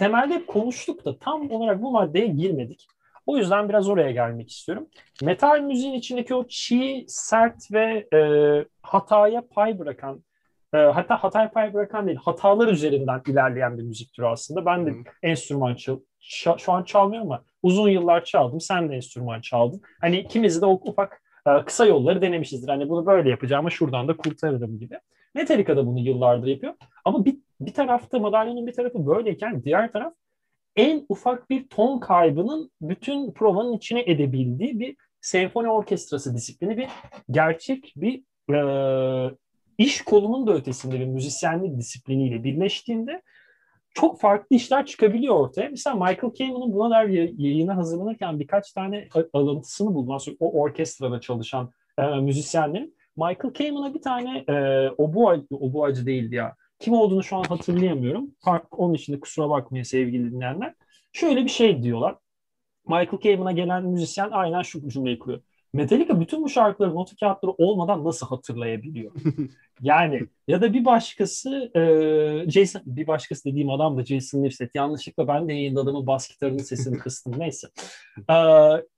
[0.00, 2.86] temelde konuştuk da tam olarak bu maddeye girmedik.
[3.26, 4.86] O yüzden biraz oraya gelmek istiyorum.
[5.22, 8.20] Metal müziğin içindeki o çiğ, sert ve e,
[8.82, 10.24] hataya pay bırakan,
[10.74, 14.66] e, hatta hataya pay bırakan değil, hatalar üzerinden ilerleyen bir müzik türü aslında.
[14.66, 14.94] Ben de Hı.
[15.22, 15.98] enstrüman çal,
[16.58, 18.60] şu an çalmıyorum ama uzun yıllar çaldım.
[18.60, 19.80] Sen de enstrüman çaldın.
[20.00, 22.68] Hani ikimiz de o ufak e, kısa yolları denemişizdir.
[22.68, 24.98] Hani bunu böyle yapacağım ama şuradan da kurtarırım gibi.
[25.34, 26.74] Metallica da bunu yıllardır yapıyor.
[27.04, 30.14] Ama bir, bir tarafta madalyonun bir tarafı böyleyken diğer taraf
[30.76, 36.88] en ufak bir ton kaybının bütün provanın içine edebildiği bir senfoni orkestrası disiplini, bir
[37.30, 38.22] gerçek bir
[38.54, 39.34] e,
[39.78, 43.22] iş kolunun da ötesinde bir müzisyenlik disipliniyle birleştiğinde
[43.94, 45.68] çok farklı işler çıkabiliyor ortaya.
[45.70, 50.14] Mesela Michael Kamen'ın buna dair yayına hazırlanırken birkaç tane alıntısını buldum.
[50.14, 52.96] Aslında o orkestrada çalışan e, müzisyenlerin.
[53.16, 56.56] Michael Kamen'a bir tane e, obu, obuacı değildi ya.
[56.80, 58.30] Kim olduğunu şu an hatırlayamıyorum.
[58.70, 60.74] Onun için de kusura bakmayın sevgili dinleyenler.
[61.12, 62.16] Şöyle bir şey diyorlar.
[62.86, 65.40] Michael Kamen'a gelen müzisyen aynen şu cümleyi kuruyor.
[65.72, 69.12] Metallica bütün bu şarkıları notu kağıtları olmadan nasıl hatırlayabiliyor?
[69.80, 74.70] yani ya da bir başkası e, Jason bir başkası dediğim adam da Jason Newsted.
[74.74, 77.34] Yanlışlıkla ben de yayınladığımın bas gitarının sesini kıstım.
[77.38, 77.68] Neyse.
[78.30, 78.36] E,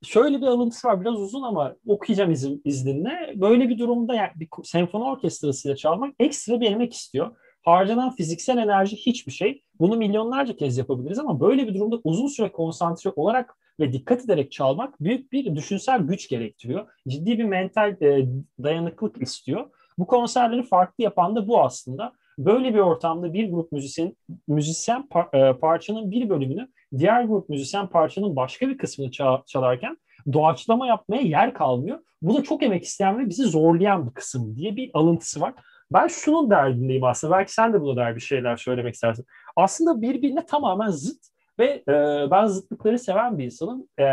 [0.03, 1.01] şöyle bir alıntısı var.
[1.01, 3.33] Biraz uzun ama okuyacağım izin, izninle.
[3.37, 7.37] Böyle bir durumda yani bir senfoni orkestrasıyla çalmak ekstra bir emek istiyor.
[7.63, 9.63] Harcanan fiziksel enerji hiçbir şey.
[9.81, 14.53] Bunu milyonlarca kez yapabiliriz ama böyle bir durumda uzun süre konsantre olarak ve dikkat ederek
[14.53, 16.89] çalmak büyük bir düşünsel güç gerektiriyor.
[17.09, 18.27] Ciddi bir mental e,
[18.63, 19.71] dayanıklık istiyor.
[19.99, 22.13] Bu konserleri farklı yapan da bu aslında.
[22.39, 24.17] Böyle bir ortamda bir grup müzisyen
[24.49, 29.11] müzisyen par, e, parçanın bir bölümünü diğer grup müzisyen parçanın başka bir kısmını
[29.47, 29.97] çalarken
[30.33, 31.99] doğaçlama yapmaya yer kalmıyor.
[32.23, 35.55] Bu da çok emek isteyen ve bizi zorlayan bir kısım diye bir alıntısı var.
[35.93, 37.37] Ben şunun derdindeyim aslında.
[37.37, 39.27] Belki sen de buna dair bir şeyler söylemek istersin.
[39.57, 43.87] Aslında birbirine tamamen zıt ve e, ben zıtlıkları seven bir insanım.
[44.01, 44.07] E,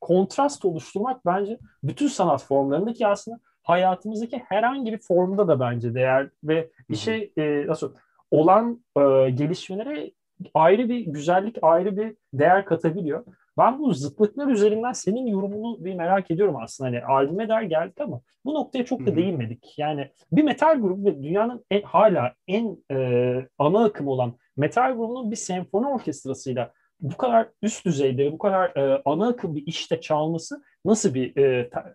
[0.00, 6.70] kontrast oluşturmak bence bütün sanat formlarındaki aslında hayatımızdaki herhangi bir formda da bence değer ve
[6.90, 7.94] bir şey e, nasıl
[8.30, 10.10] olan e, gelişmelere
[10.54, 13.24] ayrı bir güzellik, ayrı bir değer katabiliyor.
[13.58, 16.88] Ben bu zıtlıklar üzerinden senin yorumunu bir merak ediyorum aslında.
[16.88, 19.74] Hani albüme der geldik ama bu noktaya çok da değinmedik.
[19.78, 25.30] Yani bir metal grubu ve dünyanın en, hala en e, ana akım olan metal grubunun
[25.30, 30.62] bir senfoni orkestrasıyla bu kadar üst düzeyde, bu kadar e, ana akım bir işte çalması
[30.84, 31.94] nasıl bir e, ta,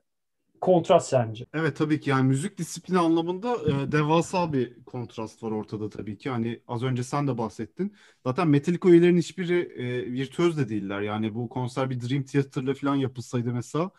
[0.61, 1.45] kontrast sence?
[1.53, 6.29] Evet tabii ki yani müzik disiplini anlamında e, devasa bir kontrast var ortada tabii ki.
[6.29, 7.95] Hani az önce sen de bahsettin.
[8.25, 11.01] Zaten Metallica üyelerinin hiçbiri e, virtüöz de değiller.
[11.01, 13.91] Yani bu konser bir Dream Theater'la falan yapılsaydı mesela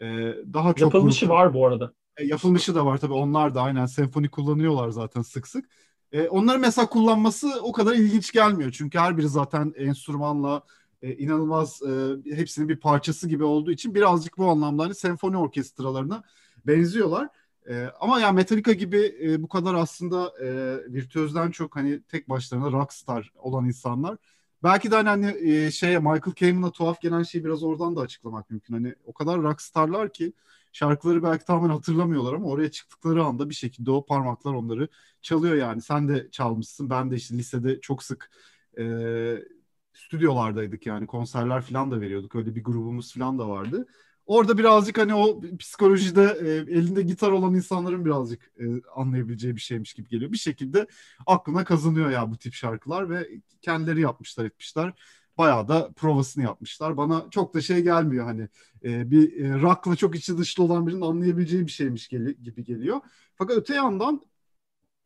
[0.00, 0.06] e,
[0.52, 0.80] daha çok...
[0.80, 1.34] Yapılmışı grup...
[1.34, 1.92] var bu arada.
[2.16, 3.12] E, yapılmışı da var tabii.
[3.14, 5.70] Onlar da aynen senfoni kullanıyorlar zaten sık sık.
[6.12, 8.72] E, onları mesela kullanması o kadar ilginç gelmiyor.
[8.72, 10.62] Çünkü her biri zaten enstrümanla
[11.02, 16.22] e, inanılmaz e, hepsinin bir parçası gibi olduğu için birazcık bu anlamda hani senfoni orkestralarına
[16.66, 17.28] benziyorlar.
[17.68, 20.48] E, ama yani Metallica gibi bu kadar aslında e,
[20.92, 24.16] virtüözden çok hani tek başlarına rockstar olan insanlar
[24.62, 28.50] belki de hani, hani e, şeye Michael Kamen'a tuhaf gelen şeyi biraz oradan da açıklamak
[28.50, 28.74] mümkün.
[28.74, 30.32] Hani o kadar rockstarlar ki
[30.72, 34.88] şarkıları belki tamamen hatırlamıyorlar ama oraya çıktıkları anda bir şekilde o parmaklar onları
[35.22, 35.82] çalıyor yani.
[35.82, 36.90] Sen de çalmışsın.
[36.90, 38.30] Ben de işte lisede çok sık
[38.78, 38.84] e,
[40.06, 42.34] stüdyolardaydık yani konserler falan da veriyorduk.
[42.34, 43.86] Öyle bir grubumuz falan da vardı.
[44.26, 48.64] Orada birazcık hani o psikolojide e, elinde gitar olan insanların birazcık e,
[48.96, 50.32] anlayabileceği bir şeymiş gibi geliyor.
[50.32, 50.86] Bir şekilde
[51.26, 53.28] aklına kazanıyor ya bu tip şarkılar ve
[53.62, 54.92] kendileri yapmışlar etmişler.
[55.38, 56.96] Bayağı da provasını yapmışlar.
[56.96, 58.48] Bana çok da şey gelmiyor hani
[58.84, 63.00] e, bir e, rock'la çok içi dışlı olan birinin anlayabileceği bir şeymiş gibi geliyor.
[63.34, 64.22] Fakat öte yandan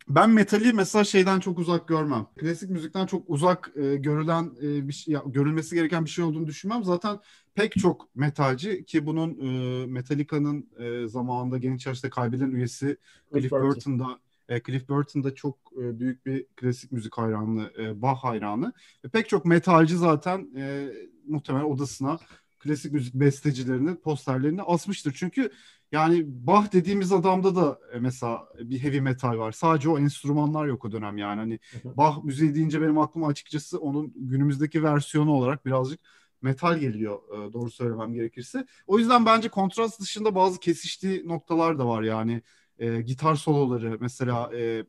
[0.09, 2.27] ben metali mesela şeyden çok uzak görmem.
[2.37, 6.47] Klasik müzikten çok uzak e, görülen e, bir şey, ya, görülmesi gereken bir şey olduğunu
[6.47, 6.85] düşünmem.
[6.85, 7.19] Zaten
[7.55, 12.97] pek çok metalci ki bunun e, Metallica'nın e, zamanında genç yaşta kaybeden üyesi
[13.33, 18.19] Cliff Burton'da e, Cliff Burton da çok e, büyük bir klasik müzik hayranı, e, Bach
[18.25, 18.73] hayranı.
[19.05, 20.89] E, pek çok metalci zaten e,
[21.27, 22.19] muhtemelen odasına
[22.59, 25.15] klasik müzik bestecilerini posterlerini asmıştır.
[25.17, 25.51] Çünkü
[25.93, 29.53] yani Bach dediğimiz adamda da e, mesela bir heavy metal var.
[29.53, 31.39] Sadece o enstrümanlar yok o dönem yani.
[31.41, 36.01] Hani Bach müziği deyince benim aklıma açıkçası onun günümüzdeki versiyonu olarak birazcık
[36.43, 38.67] metal geliyor e, doğru söylemem gerekirse.
[38.87, 42.43] O yüzden bence kontrast dışında bazı kesiştiği noktalar da var yani.
[42.79, 44.85] E, gitar soloları mesela e,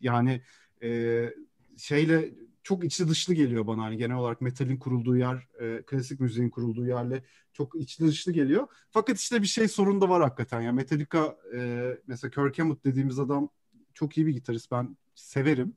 [0.00, 0.42] yani
[0.82, 1.22] e,
[1.78, 2.34] şeyle
[2.66, 6.86] çok içli dışlı geliyor bana hani genel olarak metalin kurulduğu yer, e, klasik müziğin kurulduğu
[6.86, 8.66] yerle çok içli dışlı geliyor.
[8.90, 10.60] Fakat işte bir şey sorun da var hakikaten.
[10.60, 13.48] Ya Metallica e, mesela Kirk Hammett dediğimiz adam
[13.94, 14.70] çok iyi bir gitarist.
[14.70, 15.74] Ben severim.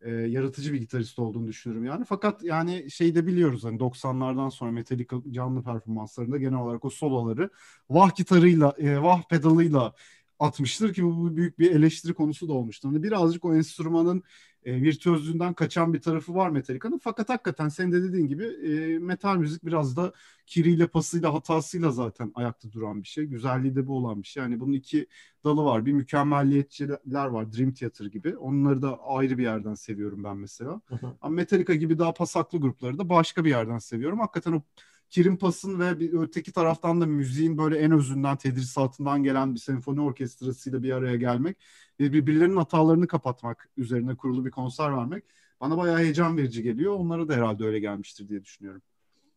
[0.00, 2.04] E, yaratıcı bir gitarist olduğunu düşünüyorum yani.
[2.04, 7.50] Fakat yani şey de biliyoruz hani 90'lardan sonra Metallica canlı performanslarında genel olarak o soloları
[7.90, 9.94] vah gitarıyla, e, vah pedalıyla
[10.38, 12.88] atmıştır ki bu büyük bir eleştiri konusu da olmuştu.
[12.88, 14.22] Hani birazcık o enstrümanın
[14.64, 16.98] e, virtüözlüğünden kaçan bir tarafı var Metallica'nın.
[16.98, 20.12] Fakat hakikaten senin de dediğin gibi e, metal müzik biraz da
[20.46, 23.24] kiriyle, pasıyla, hatasıyla zaten ayakta duran bir şey.
[23.24, 24.42] Güzelliği de bu olan bir şey.
[24.42, 25.06] Yani bunun iki
[25.44, 25.86] dalı var.
[25.86, 27.52] Bir mükemmelliyetçiler var.
[27.52, 28.36] Dream Theater gibi.
[28.36, 30.80] Onları da ayrı bir yerden seviyorum ben mesela.
[31.20, 34.18] Ama Metallica gibi daha pasaklı grupları da başka bir yerden seviyorum.
[34.20, 34.62] Hakikaten o
[35.10, 40.00] Kirin Pas'ın ve bir öteki taraftan da müziğin böyle en özünden, tedrisatından gelen bir senfoni
[40.00, 41.56] orkestrasıyla bir araya gelmek
[42.00, 45.24] ve birbirlerinin hatalarını kapatmak üzerine kurulu bir konser vermek
[45.60, 46.94] bana bayağı heyecan verici geliyor.
[46.94, 48.82] Onlara da herhalde öyle gelmiştir diye düşünüyorum.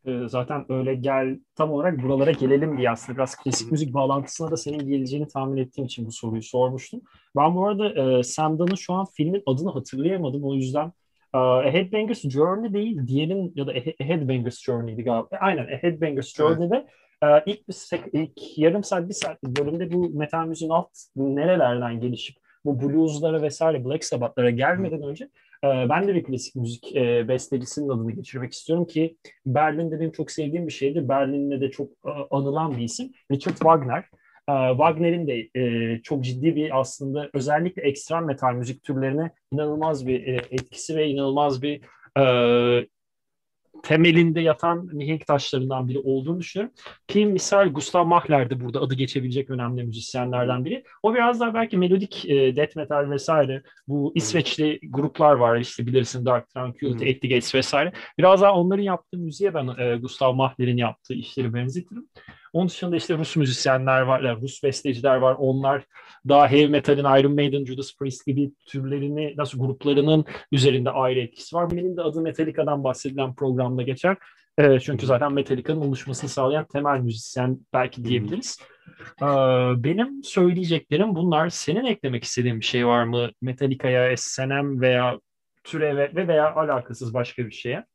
[0.05, 4.57] Ee, zaten öyle gel tam olarak buralara gelelim diye aslında biraz klasik müzik bağlantısına da
[4.57, 7.01] senin geleceğini tahmin ettiğim için bu soruyu sormuştum.
[7.36, 10.91] Ben bu arada e, Sam Dunn'ın şu an filmin adını hatırlayamadım o yüzden
[11.34, 15.28] A Headbanger's Journey değil, diğerin ya da A Headbanger's Journey'di galiba.
[15.40, 16.88] Aynen A Headbanger's Journey'de
[17.24, 17.44] evet.
[17.46, 22.82] ilk, bir, ilk yarım saat, bir saatlik bölümde bu metal müziğin alt nerelerden gelişip bu
[22.82, 25.30] blueslara vesaire Black Sabbath'lara gelmeden önce
[25.64, 26.96] ben de bir klasik müzik
[27.28, 31.10] bestecisinin adını geçirmek istiyorum ki Berlin'de benim çok sevdiğim bir şeydir.
[31.10, 31.90] Berlin'de de çok
[32.32, 33.12] anılan bir isim.
[33.32, 34.06] Richard Wagner.
[34.50, 40.28] Ee, Wagner'in de e, çok ciddi bir aslında özellikle ekstrem metal müzik türlerine inanılmaz bir
[40.28, 41.82] e, etkisi ve inanılmaz bir
[42.20, 42.88] e,
[43.84, 46.76] temelinde yatan mihenk taşlarından biri olduğunu düşünüyorum.
[47.08, 50.84] Ki misal Gustav Mahler de burada adı geçebilecek önemli müzisyenlerden biri.
[51.04, 56.26] O biraz daha belki melodik e, death metal vesaire bu İsveçli gruplar var işte bilirsin
[56.26, 57.12] Dark Tranquillity, hmm.
[57.12, 57.91] At the Gates vesaire.
[58.18, 62.08] Biraz daha onların yaptığı müziğe ben e, Gustav Mahler'in yaptığı işleri benzetirim.
[62.54, 65.36] Onun dışında işte Rus müzisyenler var, yani Rus besteciler var.
[65.39, 65.84] Onlar
[66.28, 71.72] daha heavy metalin Iron Maiden, Judas Priest gibi türlerini, nasıl gruplarının üzerinde ayrı etkisi var.
[71.72, 74.18] Benim de adı Metallica'dan bahsedilen programda geçer.
[74.58, 78.60] E, çünkü zaten Metallica'nın oluşmasını sağlayan temel müzisyen belki diyebiliriz.
[79.22, 79.26] E,
[79.84, 81.50] benim söyleyeceklerim bunlar.
[81.50, 83.30] Senin eklemek istediğin bir şey var mı?
[83.41, 85.20] Metallica'ya, SNM veya
[85.64, 87.86] türeve ve veya alakasız başka bir şeye?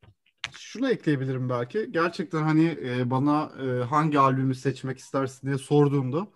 [0.52, 1.88] Şunu ekleyebilirim belki.
[1.92, 6.28] Gerçekten hani e, bana e, hangi albümü seçmek istersin diye sorduğumda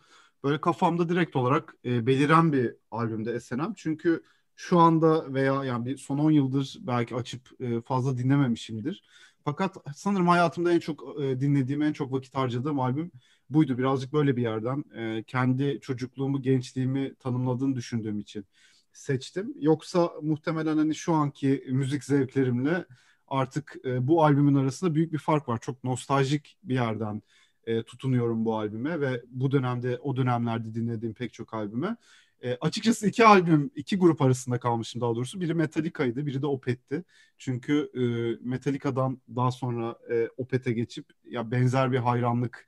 [0.44, 3.74] böyle kafamda direkt olarak e, beliren bir albümde SNM.
[3.76, 4.22] Çünkü
[4.56, 7.48] şu anda veya yani bir son 10 yıldır belki açıp
[7.86, 9.02] fazla dinlememişimdir.
[9.44, 13.12] Fakat sanırım hayatımda en çok dinlediğim, en çok vakit harcadığım albüm
[13.50, 13.78] buydu.
[13.78, 14.84] Birazcık böyle bir yerden
[15.22, 18.46] kendi çocukluğumu, gençliğimi tanımladığını düşündüğüm için
[18.92, 19.54] seçtim.
[19.60, 22.84] Yoksa muhtemelen hani şu anki müzik zevklerimle
[23.30, 25.58] artık e, bu albümün arasında büyük bir fark var.
[25.60, 27.22] Çok nostaljik bir yerden
[27.66, 31.96] e, tutunuyorum bu albüme ve bu dönemde o dönemlerde dinlediğim pek çok albüme.
[32.42, 35.40] E, açıkçası iki albüm, iki grup arasında kalmışım daha doğrusu.
[35.40, 37.04] Biri Metallica'ydı, biri de Opeth'ti.
[37.38, 38.02] Çünkü e,
[38.48, 42.66] Metallica'dan daha sonra e, Opeth'e geçip ya benzer bir hayranlık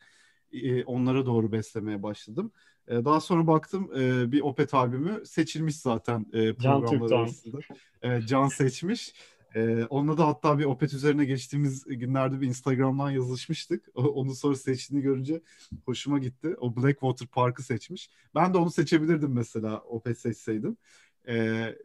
[0.52, 2.52] e, onlara doğru beslemeye başladım.
[2.88, 7.58] E, daha sonra baktım e, bir Opeth albümü seçilmiş zaten e, programlar arasında.
[8.02, 9.14] E, Can seçmiş.
[9.54, 13.88] Ee, onunla da hatta bir Opet üzerine geçtiğimiz günlerde bir Instagram'dan yazışmıştık.
[13.94, 15.40] Onu sonra seçtiğini görünce
[15.84, 16.56] hoşuma gitti.
[16.60, 18.10] O Blackwater Park'ı seçmiş.
[18.34, 20.76] Ben de onu seçebilirdim mesela Opet seçseydim.
[21.28, 21.76] Ee,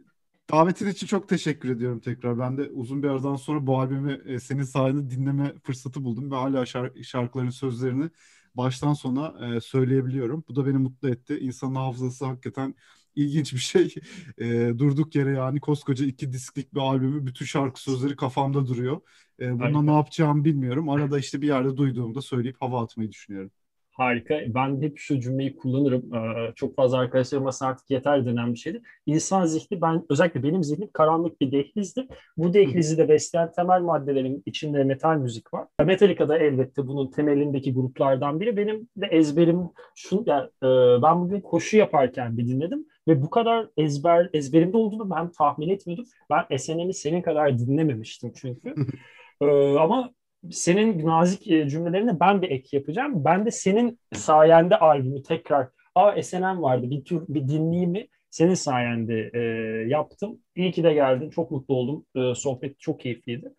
[0.52, 2.40] davetin için çok teşekkür ediyorum tekrar.
[2.40, 6.36] Ben de uzun bir aradan sonra bu albümü e, senin sayende dinleme fırsatı buldum ve
[6.36, 8.10] hala şark- şarkıların sözlerini
[8.56, 10.44] baştan sona e, söyleyebiliyorum.
[10.50, 11.40] Bu da beni mutlu etti.
[11.40, 12.76] İnsanın hafızası hakikaten
[13.16, 13.96] ilginç bir şey.
[14.38, 19.02] E, durduk yere yani koskoca iki disklik bir albümü bütün şarkı sözleri kafamda duruyor.
[19.40, 19.86] E, buna Aynen.
[19.88, 20.90] ne yapacağımı bilmiyorum.
[20.90, 23.52] Arada işte bir yerde duyduğumda söyleyip hava atmayı düşünüyorum.
[23.96, 24.42] Harika.
[24.48, 26.14] Ben hep şu cümleyi kullanırım.
[26.16, 28.82] Ee, çok fazla arkadaşlarıma artık yeter denen bir şeydir.
[29.06, 32.08] İnsan zihni, ben özellikle benim zihnim karanlık bir dehlizdir.
[32.38, 35.68] Bu dehlizi de besleyen temel maddelerin içinde metal müzik var.
[35.86, 38.58] Metallica da elbette bunun temelindeki gruplardan biri.
[38.58, 40.68] Benim de ezberim, şu, yani, e,
[41.02, 46.06] ben bugün koşu yaparken bir dinledim ve bu kadar ezber ezberimde olduğunu ben tahmin etmiyordum.
[46.30, 48.76] Ben SNM'i senin kadar dinlememiştim çünkü.
[49.42, 50.12] ee, ama
[50.52, 53.26] senin nazik e, cümlelerine ben bir ek yapacağım.
[53.26, 58.08] Ben de senin sayende albümü tekrar Aa SNM vardı bir tür bir dinleyeyim mi?
[58.30, 59.40] Senin sayende e,
[59.88, 60.40] yaptım.
[60.56, 61.30] İyi ki de geldin.
[61.30, 62.06] Çok mutlu oldum.
[62.16, 63.54] E, sohbet çok keyifliydi.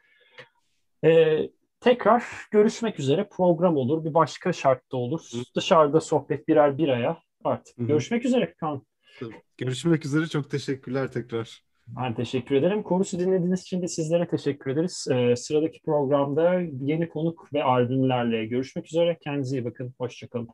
[1.05, 1.41] E,
[1.81, 3.29] tekrar görüşmek üzere.
[3.29, 4.05] Program olur.
[4.05, 5.21] Bir başka şartta olur.
[5.33, 5.39] Hı.
[5.57, 7.19] Dışarıda sohbet birer bir aya.
[7.45, 7.79] Artık.
[7.79, 7.87] Hı-hı.
[7.87, 8.87] Görüşmek üzere Kaan.
[9.59, 10.27] Görüşmek üzere.
[10.27, 11.66] Çok teşekkürler tekrar.
[11.87, 12.83] Ben teşekkür ederim.
[12.83, 15.07] Korusu dinlediğiniz için de sizlere teşekkür ederiz.
[15.11, 19.19] Ee, sıradaki programda yeni konuk ve albümlerle görüşmek üzere.
[19.21, 19.95] Kendinize iyi bakın.
[19.99, 20.49] Hoşçakalın.